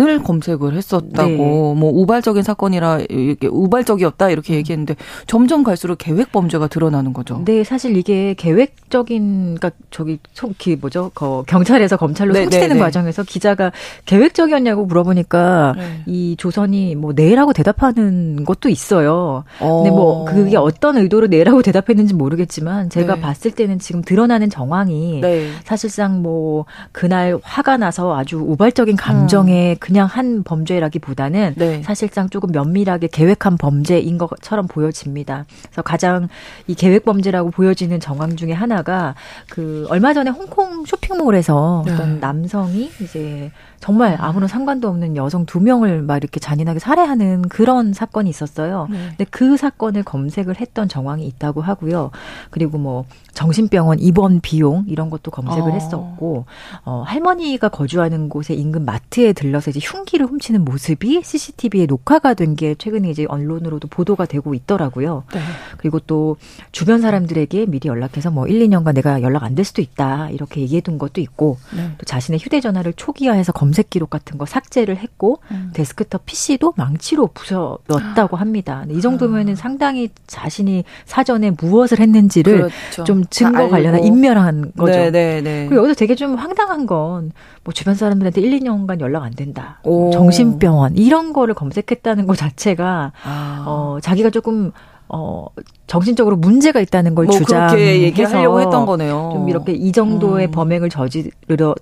[0.00, 1.36] 을 검색을 했었다고 네.
[1.36, 4.56] 뭐 우발적인 사건이라 이게 우발적이었다 이렇게 음.
[4.56, 7.42] 얘기했는데 점점 갈수록 계획 범죄가 드러나는 거죠.
[7.44, 11.10] 네, 사실 이게 계획적인 그러니까 저기 속기 뭐죠?
[11.12, 13.70] 그 경찰에서 검찰로 네, 송치되는 네, 네, 과정에서 기자가
[14.06, 16.02] 계획적이었냐고 물어보니까 네.
[16.06, 19.44] 이 조선이 뭐 네라고 대답하는 것도 있어요.
[19.60, 19.76] 어.
[19.76, 23.20] 근데 뭐 그게 어떤 의도로 네라고 대답했는지 모르겠지만 제가 네.
[23.20, 25.20] 봤을 때는 지금 드러나는 정황이
[25.64, 29.81] 사실상 뭐 그날 화가 나서 아주 우발적인 감정에 음.
[29.82, 31.82] 그냥 한 범죄라기보다는 네.
[31.82, 35.44] 사실상 조금 면밀하게 계획한 범죄인 것처럼 보여집니다.
[35.64, 36.28] 그래서 가장
[36.68, 39.16] 이 계획 범죄라고 보여지는 정황 중에 하나가
[39.50, 41.92] 그 얼마 전에 홍콩 쇼핑몰에서 네.
[41.92, 43.50] 어떤 남성이 이제
[43.82, 48.86] 정말 아무런 상관도 없는 여성 두 명을 막 이렇게 잔인하게 살해하는 그런 사건이 있었어요.
[48.88, 49.08] 네.
[49.08, 52.12] 근데 그 사건을 검색을 했던 정황이 있다고 하고요.
[52.50, 55.74] 그리고 뭐 정신병원 입원 비용 이런 것도 검색을 어.
[55.74, 56.44] 했었고
[56.84, 62.74] 어 할머니가 거주하는 곳에 인근 마트에 들러서 이제 흉기를 훔치는 모습이 CCTV에 녹화가 된 게
[62.74, 65.24] 최근에 이제 언론으로도 보도가 되고 있더라고요.
[65.32, 65.40] 네.
[65.78, 66.36] 그리고 또
[66.70, 70.82] 주변 사람들에게 미리 연락해서 뭐 1, 2년간 내가 연락 안 될 수도 있다 이렇게 얘기해
[70.82, 71.90] 둔 것도 있고 네.
[71.98, 75.70] 또 자신의 휴대전화를 초기화해서 검 검색 기록 같은 거 삭제를 했고 음.
[75.72, 78.84] 데스크톱 PC도 망치로 부셔놨다고 합니다.
[78.90, 79.56] 이 정도면은 아.
[79.56, 83.04] 상당히 자신이 사전에 무엇을 했는지를 그렇죠.
[83.04, 84.92] 좀 증거 관련한 인멸한 거죠.
[84.92, 85.66] 네, 네, 네.
[85.68, 87.32] 그리고 여기서 되게 좀 황당한 건
[87.64, 89.78] 뭐 주변 사람들한테 1, 2년간 연락 안 된다.
[89.84, 90.10] 오.
[90.10, 93.64] 정신병원 이런 거를 검색했다는 것 자체가 아.
[93.66, 94.72] 어 자기가 조금
[95.08, 95.46] 어
[95.86, 99.30] 정신적으로 문제가 있다는 걸 뭐 주장해서 얘기하려고 했던 거네요.
[99.34, 100.50] 좀 이렇게 이 정도의 음.
[100.50, 101.30] 범행을 저지르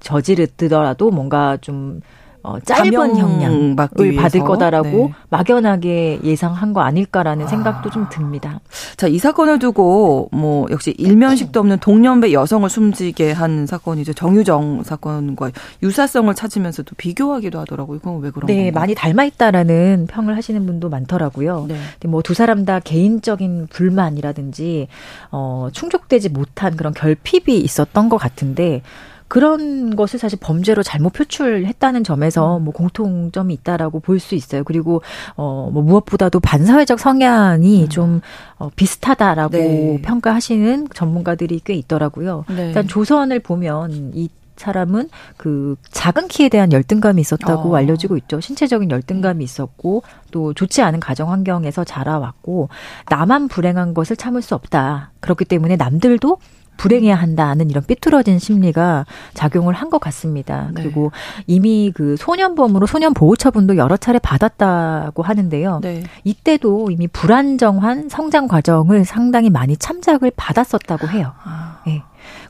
[0.00, 2.00] 저지르더라도 뭔가 좀
[2.42, 5.14] 어, 짧은 형량을 받을 거다라고 네.
[5.28, 7.48] 막연하게 예상한 거 아닐까라는 아.
[7.48, 8.60] 생각도 좀 듭니다.
[8.96, 14.14] 자, 이 사건을 두고 뭐 역시 일면식도 없는 동년배 여성을 숨지게 한 사건이죠.
[14.14, 15.50] 정유정 사건과
[15.82, 17.96] 유사성을 찾으면서도 비교하기도 하더라고요.
[17.98, 18.72] 이건 왜 그런 네, 건가요?
[18.72, 21.66] 많이 닮아 있다라는 평을 하시는 분도 많더라고요.
[21.68, 21.76] 네.
[22.06, 24.88] 뭐두 사람 다 개인적인 불만이라든지
[25.30, 28.82] 어, 충족되지 못한 그런 결핍이 있었던 것 같은데
[29.30, 32.64] 그런 것을 사실 범죄로 잘못 표출했다는 점에서 음.
[32.64, 34.64] 뭐 공통점이 있다라고 볼 수 있어요.
[34.64, 35.02] 그리고
[35.36, 37.88] 어 뭐 무엇보다도 반사회적 성향이 음.
[37.88, 38.20] 좀
[38.58, 40.02] 어, 비슷하다라고 네.
[40.02, 42.44] 평가하시는 전문가들이 꽤 있더라고요.
[42.48, 42.68] 네.
[42.68, 45.08] 일단 조선을 보면 이 사람은
[45.38, 47.76] 그 작은 키에 대한 열등감이 있었다고 어.
[47.76, 48.40] 알려지고 있죠.
[48.40, 50.02] 신체적인 열등감이 있었고
[50.32, 52.68] 또 좋지 않은 가정 환경에서 자라왔고
[53.08, 55.12] 나만 불행한 것을 참을 수 없다.
[55.20, 56.36] 그렇기 때문에 남들도
[56.80, 59.04] 불행해야 한다는 이런 삐뚤어진 심리가
[59.34, 60.70] 작용을 한 것 같습니다.
[60.72, 60.82] 네.
[60.82, 61.10] 그리고
[61.46, 65.80] 이미 그 소년범으로 소년 보호 처분도 여러 차례 받았다고 하는데요.
[65.82, 66.04] 네.
[66.24, 71.32] 이때도 이미 불안정한 성장 과정을 상당히 많이 참작을 받았었다고 해요.
[71.42, 71.80] 아.
[71.86, 72.02] 네.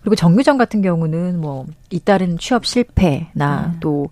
[0.02, 3.76] 그리고 정규정 같은 경우는 뭐 잇따른 취업 실패나 음.
[3.80, 4.10] 또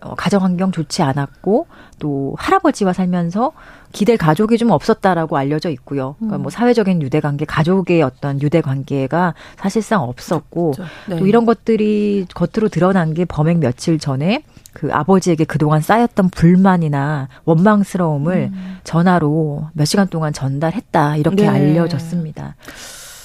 [0.00, 1.66] 어, 가정 환경 좋지 않았고
[1.98, 3.52] 또 할아버지와 살면서
[3.92, 6.14] 기댈 가족이 좀 없었다라고 알려져 있고요.
[6.18, 6.42] 그러니까 음.
[6.42, 10.74] 뭐 사회적인 유대 관계, 가족의 어떤 유대 관계가 사실상 없었고.
[11.08, 11.18] 네.
[11.18, 18.50] 또 이런 것들이 겉으로 드러난 게 범행 며칠 전에 그 아버지에게 그동안 쌓였던 불만이나 원망스러움을
[18.52, 18.78] 음.
[18.84, 21.48] 전화로 몇 시간 동안 전달했다 이렇게 네.
[21.48, 22.54] 알려졌습니다.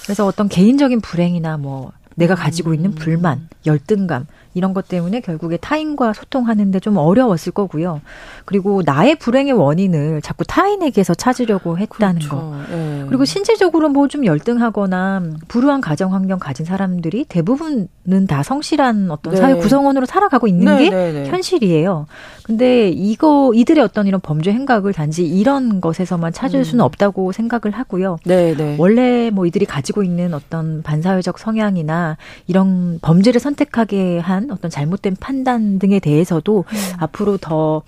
[0.04, 2.94] 그래서 어떤 개인적인 불행이나 뭐 내가 가지고 있는 음.
[2.94, 8.00] 불만, 열등감 이런 것 때문에 결국에 타인과 소통하는데 좀 어려웠을 거고요.
[8.44, 12.36] 그리고 나의 불행의 원인을 자꾸 타인에게서 찾으려고 했다는 그렇죠.
[12.36, 12.56] 거.
[12.70, 13.04] 네.
[13.08, 19.40] 그리고 신체적으로 뭐 좀 열등하거나 불우한 가정 환경 가진 사람들이 대부분은 다 성실한 어떤 네.
[19.40, 21.28] 사회 구성원으로 살아가고 있는 네, 게 네, 네.
[21.28, 22.06] 현실이에요.
[22.44, 26.64] 근데 이거 이들의 어떤 이런 범죄 행각을 단지 이런 것에서만 찾을 음.
[26.64, 28.18] 수는 없다고 생각을 하고요.
[28.24, 35.16] 네, 원래 뭐 이들이 가지고 있는 어떤 반사회적 성향이나 이런 범죄를 선택하게 한 어떤 잘못된
[35.20, 36.76] 판단 등에 대해서도 음.
[36.98, 37.82] 앞으로 더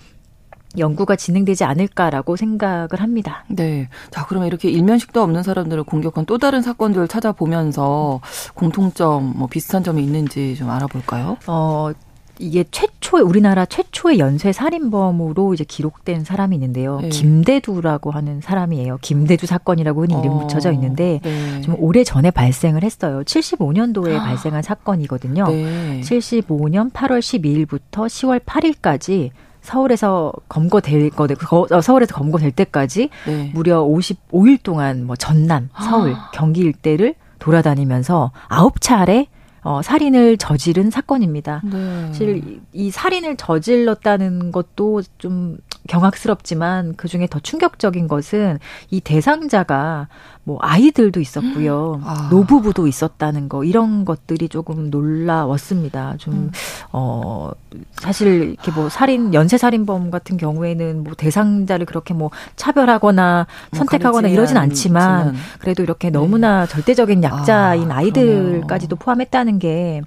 [0.77, 3.45] 연구가 진행되지 않을까라고 생각을 합니다.
[3.47, 3.89] 네.
[4.11, 8.21] 자, 그러면 이렇게 일면식도 없는 사람들을 공격한 또 다른 사건들을 찾아보면서
[8.53, 11.37] 공통점, 뭐 비슷한 점이 있는지 좀 알아볼까요?
[11.47, 11.91] 어,
[12.39, 16.99] 이게 최초의 우리나라 최초의 연쇄 살인범으로 이제 기록된 사람이 있는데요.
[17.01, 17.09] 네.
[17.09, 18.99] 김대두라고 하는 사람이에요.
[19.01, 21.61] 김대두 사건이라고 흔히 이름 어, 붙여져 있는데 네.
[21.61, 23.23] 좀 오래 전에 발생을 했어요.
[23.23, 24.23] 75년도에 아.
[24.23, 25.47] 발생한 사건이거든요.
[25.47, 26.01] 네.
[26.01, 29.31] 75년 8월 12일부터 10월 8일까지
[29.61, 31.27] 서울에서 검거될 거,
[31.69, 33.51] 어, 서울에서 검거될 때까지 네.
[33.53, 36.31] 무려 55일 동안 뭐 전남, 서울, 아.
[36.33, 39.27] 경기 일대를 돌아다니면서 아홉 차례
[39.67, 41.61] 어, 살인을 저지른 사건입니다.
[41.65, 42.07] 네.
[42.07, 45.57] 사실 이, 이 살인을 저질렀다는 것도 좀
[45.89, 48.59] 경악스럽지만 그 중에 더 충격적인 것은
[48.91, 50.07] 이 대상자가
[50.47, 51.99] 뭐 아이들도 있었고요.
[52.05, 52.29] 아.
[52.31, 56.15] 노부부도 있었다는 거 이런 것들이 조금 놀라웠습니다.
[56.19, 56.51] 좀 음.
[56.93, 57.51] 어,
[57.97, 64.29] 사실 이렇게 뭐 살인 연쇄 살인범 같은 경우에는 뭐 대상자를 그렇게 뭐 차별하거나 뭐 선택하거나
[64.29, 66.71] 이러진 않지만 그래도 이렇게 너무나 네.
[66.71, 70.01] 절대적인 약자인 아, 이들까지도 포함했다는 게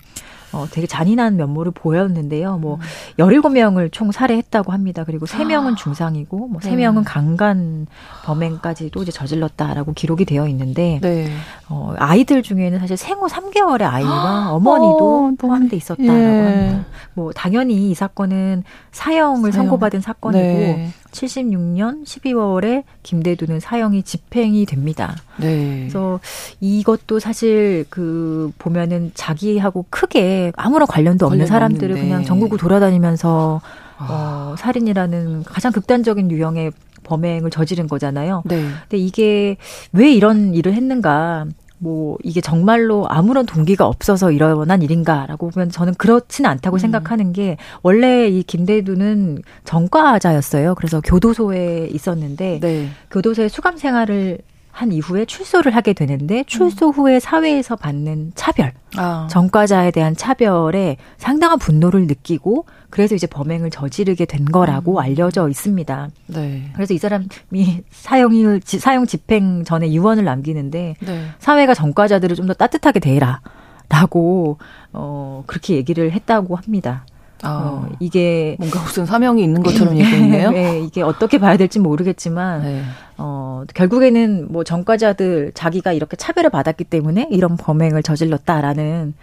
[0.52, 2.58] 어, 되게 잔인한 면모를 보였는데요.
[2.58, 2.80] 뭐, 음.
[3.18, 5.04] 17명을 총 살해했다고 합니다.
[5.04, 5.74] 그리고 3명은 아.
[5.76, 7.02] 중상이고, 뭐, 3명은 네.
[7.04, 7.86] 강간
[8.24, 11.30] 범행까지도 이제 저질렀다라고 기록이 되어 있는데, 네.
[11.68, 14.50] 어, 아이들 중에는 사실 생후 3개월의 아이와 아.
[14.52, 16.24] 어머니도 어, 포함돼 있었다라고 예.
[16.24, 16.84] 합니다.
[17.14, 19.66] 뭐, 당연히 이 사건은 사형을 사형.
[19.66, 20.90] 선고받은 사건이고, 네.
[21.12, 25.16] 76년 12월에 김대두는 사형이 집행이 됩니다.
[25.38, 25.80] 네.
[25.80, 26.20] 그래서
[26.60, 32.08] 이것도 사실 그 보면은 자기하고 크게 아무런 관련도 없는 사람들을 없는데.
[32.08, 33.60] 그냥 전국을 돌아다니면서
[33.98, 36.72] 어, 살인이라는 가장 극단적인 유형의
[37.04, 38.42] 범행을 저지른 거잖아요.
[38.44, 38.62] 네.
[38.82, 39.56] 근데 이게
[39.92, 41.46] 왜 이런 일을 했는가?
[41.82, 46.78] 뭐 이게 정말로 아무런 동기가 없어서 일어난 일인가라고 보면 저는 그렇지는 않다고 음.
[46.78, 50.74] 생각하는 게 원래 이 김대두는 전과자였어요.
[50.74, 52.88] 그래서 교도소에 있었는데 네.
[53.10, 54.38] 교도소에 수감 생활을
[54.72, 56.92] 한 이후에 출소를 하게 되는데 출소 음.
[56.92, 59.26] 후에 사회에서 받는 차별, 아.
[59.30, 64.98] 전과자에 대한 차별에 상당한 분노를 느끼고 그래서 이제 범행을 저지르게 된 거라고 음.
[64.98, 66.08] 알려져 있습니다.
[66.28, 66.70] 네.
[66.74, 71.24] 그래서 이 사람이 사형을 사형 집행 전에 유언을 남기는데 네.
[71.38, 73.40] 사회가 전과자들을 좀 더 따뜻하게 대해라
[73.88, 74.58] 라고
[74.92, 77.04] 어 그렇게 얘기를 했다고 합니다.
[77.42, 80.50] 아, 어, 이게 뭔가 무슨 사명이 있는 것처럼 얘기했네요.
[80.50, 82.82] 네, 이게 어떻게 봐야 될지 모르겠지만 네.
[83.16, 89.14] 어, 결국에는 뭐 전과자들 자기가 이렇게 차별을 받았기 때문에 이런 범행을 저질렀다라는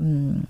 [0.00, 0.42] 음,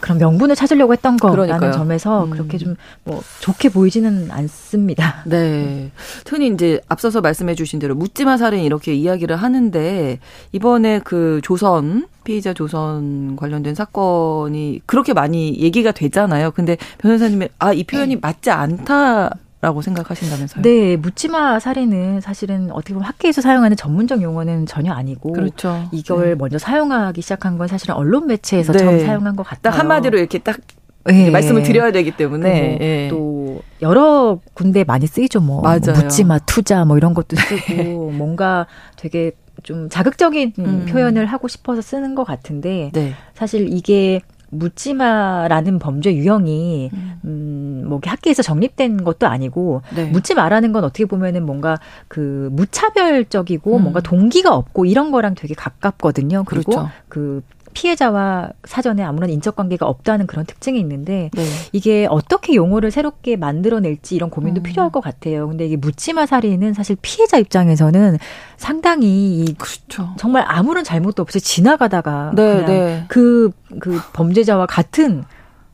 [0.00, 2.30] 그런 명분을 찾으려고 했던 거라는 점에서 음.
[2.30, 5.22] 그렇게 좀 뭐 좋게 보이지는 않습니다.
[5.26, 5.90] 네.
[6.26, 10.18] 흔히 이제 앞서서 말씀해 주신 대로 묻지마 살인 이렇게 이야기를 하는데
[10.52, 16.52] 이번에 그 조선 피의자 조선 관련된 사건이 그렇게 많이 얘기가 되잖아요.
[16.52, 18.20] 근데 변호사님이 아, 이 표현이 네.
[18.20, 19.30] 맞지 않다
[19.62, 20.62] 라고 생각하신다면서요?
[20.62, 25.84] 네, 묻지마 살인은 사실은 어떻게 보면 학계에서 사용하는 전문적 용어는 전혀 아니고 그렇죠.
[25.92, 26.34] 이걸 네.
[26.34, 28.80] 먼저 사용하기 시작한 건 사실은 언론 매체에서 네.
[28.80, 29.72] 처음 사용한 것 같아요.
[29.72, 30.58] 딱 한마디로 이렇게 딱
[31.04, 31.30] 네.
[31.30, 33.08] 말씀을 드려야 되기 때문에 네.
[33.08, 35.40] 또 여러 군데 많이 쓰이죠.
[35.40, 35.94] 뭐 맞아요.
[35.94, 39.30] 묻지마 투자 뭐 이런 것도 쓰고 뭔가 되게
[39.62, 40.86] 좀 자극적인 음.
[40.88, 43.12] 표현을 하고 싶어서 쓰는 것 같은데 네.
[43.34, 50.04] 사실 이게 묻지마라는 범죄 유형이 음, 음 뭐 학계에서 정립된 것도 아니고 네.
[50.06, 51.78] 묻지 마라는 건 어떻게 보면은 뭔가
[52.08, 53.82] 그 무차별적이고 음.
[53.82, 56.44] 뭔가 동기가 없고 이런 거랑 되게 가깝거든요.
[56.46, 56.90] 그리고 그렇죠.
[57.08, 57.42] 그
[57.74, 61.44] 피해자와 사전에 아무런 인적 관계가 없다는 그런 특징이 있는데 네.
[61.72, 64.62] 이게 어떻게 용어를 새롭게 만들어낼지 이런 고민도 음.
[64.62, 65.48] 필요할 것 같아요.
[65.48, 68.18] 근데 이게 묻지마 살인은 사실 피해자 입장에서는
[68.56, 70.10] 상당히 그렇죠.
[70.18, 73.04] 정말 아무런 잘못도 없이 지나가다가 네, 그냥 네.
[73.08, 75.24] 그, 그 범죄자와 같은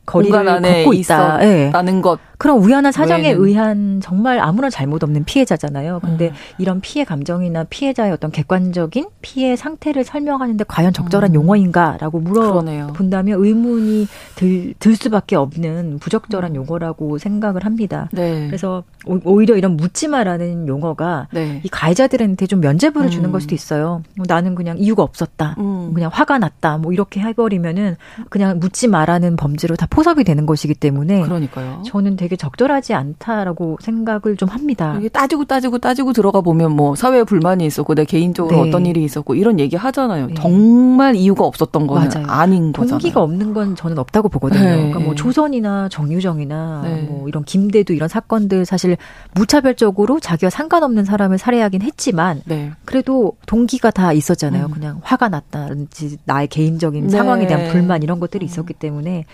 [0.09, 1.37] 거리를 걷고 있다.
[1.71, 2.01] 라는 네.
[2.01, 2.19] 것.
[2.39, 3.45] 그런 우연한 사정에 외에는.
[3.45, 5.99] 의한 정말 아무런 잘못 없는 피해자잖아요.
[5.99, 6.33] 근데 음.
[6.57, 11.35] 이런 피해 감정이나 피해자의 어떤 객관적인 피해 상태를 설명하는데 과연 적절한 음.
[11.35, 16.55] 용어인가라고 물어본다면 의문이 들, 들 수밖에 없는 부적절한 음.
[16.55, 18.07] 용어라고 생각을 합니다.
[18.13, 18.47] 네.
[18.47, 21.59] 그래서 오히려 이런 묻지마라는 용어가 네.
[21.65, 23.31] 이 가해자들한테 좀 면죄부를 주는 음.
[23.33, 24.01] 걸 수도 있어요.
[24.15, 25.55] 뭐 나는 그냥 이유가 없었다.
[25.57, 25.93] 음.
[25.93, 26.77] 그냥 화가 났다.
[26.77, 27.97] 뭐 이렇게 해버리면은
[28.29, 31.83] 그냥 묻지마라는 범죄로 다 포섭이 되는 것이기 때문에 그러니까요.
[31.85, 34.95] 저는 되게 적절하지 않다라고 생각을 좀 합니다.
[34.99, 38.69] 이게 따지고 따지고 따지고 들어가 보면 뭐 사회에 불만이 있었고 내 개인적으로 네.
[38.69, 40.27] 어떤 일이 있었고 이런 얘기 하잖아요.
[40.27, 40.33] 네.
[40.35, 42.27] 정말 이유가 없었던 거는 맞아요.
[42.27, 42.99] 아닌 거잖아요.
[42.99, 44.63] 동기가 없는 건 저는 없다고 보거든요.
[44.63, 44.75] 네.
[44.75, 47.01] 그러니까 뭐 조선이나 정유정이나 네.
[47.03, 48.97] 뭐 이런 김대도 이런 사건들 사실
[49.33, 52.71] 무차별적으로 자기와 상관없는 사람을 살해하긴 했지만 네.
[52.85, 54.65] 그래도 동기가 다 있었잖아요.
[54.65, 54.71] 음.
[54.71, 59.25] 그냥 화가 났다든지 나의 개인적인 상황에 대한 불만 이런 것들이 있었기 때문에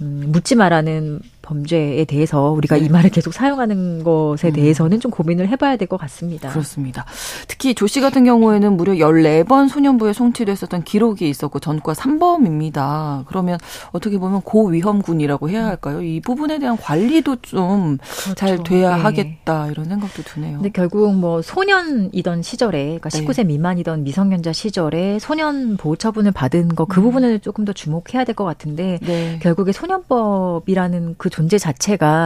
[0.00, 2.84] 음, 묻지 마라는 범죄에 대해서 우리가 네.
[2.86, 4.52] 이 말을 계속 사용하는 것에 음.
[4.54, 6.48] 대해서는 좀 고민을 해봐야 될 것 같습니다.
[6.50, 7.04] 그렇습니다.
[7.48, 13.24] 특히 조 씨 같은 경우에는 무려 14번 소년부에 송치됐었던 기록이 있었고 전과 3범입니다.
[13.26, 13.58] 그러면
[13.92, 16.00] 어떻게 보면 고위험군이라고 해야 할까요?
[16.02, 18.62] 이 부분에 대한 관리도 좀잘 그렇죠.
[18.62, 19.02] 돼야 네.
[19.02, 20.54] 하겠다 이런 생각도 드네요.
[20.58, 27.00] 근데 결국 뭐 소년이던 시절에 그러니까 19세 미만이던 미성년자 시절에 소년 보호 처분을 받은 거그
[27.00, 27.04] 음.
[27.04, 29.38] 부분을 조금 더 주목해야 될 것 같은데 네.
[29.42, 32.21] 결국에 소년법이라는 그 존재 자체가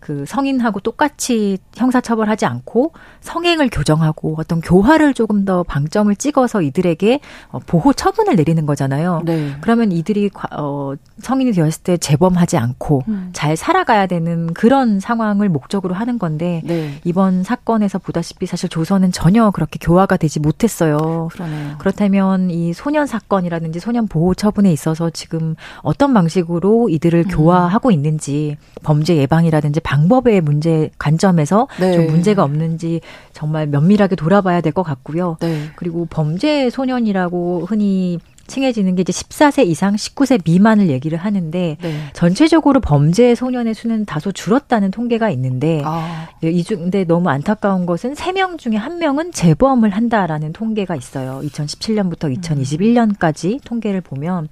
[0.00, 7.20] 그 성인하고 똑같이 형사처벌하지 않고 성행을 교정하고 어떤 교화를 조금 더 방점을 찍어서 이들에게
[7.50, 9.22] 어, 보호 처분을 내리는 거잖아요.
[9.24, 9.54] 네.
[9.60, 13.30] 그러면 이들이 어, 성인이 되었을 때 재범하지 않고 음.
[13.32, 17.00] 잘 살아가야 되는 그런 상황을 목적으로 하는 건데 네.
[17.04, 21.28] 이번 사건에서 보다시피 사실 조선은 전혀 그렇게 교화가 되지 못했어요.
[21.32, 21.76] 그러네요.
[21.78, 27.28] 그렇다면 이 소년 사건이라든지 소년 보호 처분에 있어서 지금 어떤 방식으로 이들을 음.
[27.28, 31.92] 교화하고 있는지 범죄 예방 이라든지 방법의 문제 관점에서 네.
[31.92, 33.00] 좀 문제가 없는지
[33.32, 35.36] 정말 면밀하게 돌아봐야 될 것 같고요.
[35.40, 35.62] 네.
[35.76, 41.98] 그리고 범죄 소년이라고 흔히 칭해지는 게 이제 14세 이상 19세 미만을 얘기를 하는데 네.
[42.12, 46.28] 전체적으로 범죄 소년의 수는 다소 줄었다는 통계가 있는데 아.
[46.42, 51.40] 이중데 너무 안타까운 것은 3명 중에 1명은 재범을 한다라는 통계가 있어요.
[51.44, 54.48] 2017년부터 2021년까지 통계를 보면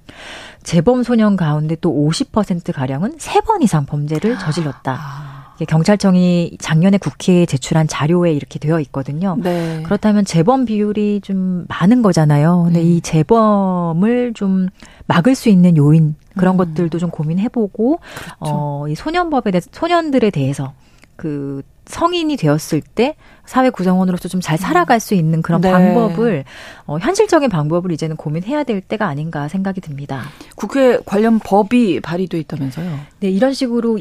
[0.63, 4.97] 재범 소년 가운데 또 50% 가량은 3번 이상 범죄를 저질렀다.
[4.99, 5.24] 아.
[5.63, 9.37] 경찰청이 작년에 국회에 제출한 자료에 이렇게 되어 있거든요.
[9.41, 9.81] 네.
[9.83, 12.63] 그렇다면 재범 비율이 좀 많은 거잖아요.
[12.65, 12.85] 근데 네.
[12.85, 14.67] 이 재범을 좀
[15.07, 16.57] 막을 수 있는 요인 그런 음.
[16.57, 18.35] 것들도 좀 고민해보고 그렇죠.
[18.39, 20.73] 어, 이 소년법에 대해서 소년들에 대해서
[21.15, 25.71] 그 성인이 되었을 때 사회 구성원으로서 좀 잘 살아갈 수 있는 그런 네.
[25.71, 26.43] 방법을
[26.87, 30.23] 어, 현실적인 방법을 이제는 고민해야 될 때가 아닌가 생각이 듭니다.
[30.55, 32.99] 국회 관련 법이 발의돼 있다면서요?
[33.21, 33.99] 네, 이런 식으로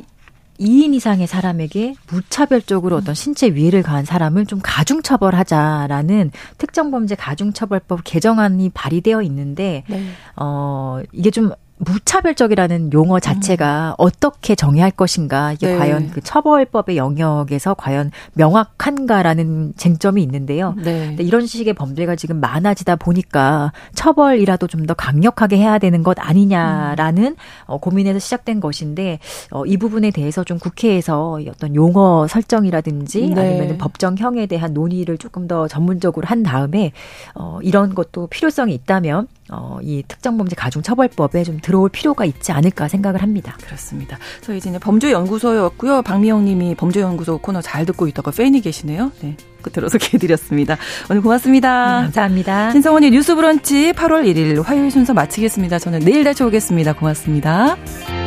[0.61, 9.23] 2인 이상의 사람에게 무차별적으로 어떤 신체 위해를 가한 사람을 좀 가중처벌하자라는 특정범죄 가중처벌법 개정안이 발의되어
[9.23, 10.05] 있는데 네.
[10.37, 13.95] 어 이게 좀 무차별적이라는 용어 자체가 음.
[13.99, 15.77] 어떻게 정의할 것인가 이게 네.
[15.77, 20.75] 과연 그 처벌법의 영역에서 과연 명확한가라는 쟁점이 있는데요.
[20.77, 21.09] 네.
[21.09, 27.25] 근데 이런 식의 범죄가 지금 많아지다 보니까 처벌이라도 좀 더 강력하게 해야 되는 것 아니냐라는
[27.25, 27.37] 음.
[27.67, 29.19] 어, 고민에서 시작된 것인데
[29.51, 33.41] 어, 이 부분에 대해서 좀 국회에서 어떤 용어 설정이라든지 네.
[33.41, 36.93] 아니면 법정형에 대한 논의를 조금 더 전문적으로 한 다음에
[37.35, 43.23] 어, 이런 것도 필요성이 있다면 어, 이 특정범죄 가중처벌법에 좀 들어올 필요가 있지 않을까 생각을
[43.23, 43.57] 합니다.
[43.63, 44.19] 그렇습니다.
[44.41, 46.03] 저희 이제 범죄연구소였고요.
[46.03, 49.13] 박미영 님이 범죄연구소 코너 잘 듣고 있다가 팬이 계시네요.
[49.21, 49.37] 네.
[49.63, 50.77] 끝으로 소개해드렸습니다.
[51.11, 51.99] 오늘 고맙습니다.
[51.99, 52.71] 네, 감사합니다.
[52.73, 55.79] 신성원의 뉴스 브런치 8월 1일 화요일 순서 마치겠습니다.
[55.79, 56.95] 저는 내일 다시 오겠습니다.
[56.95, 58.24] 고맙습니다.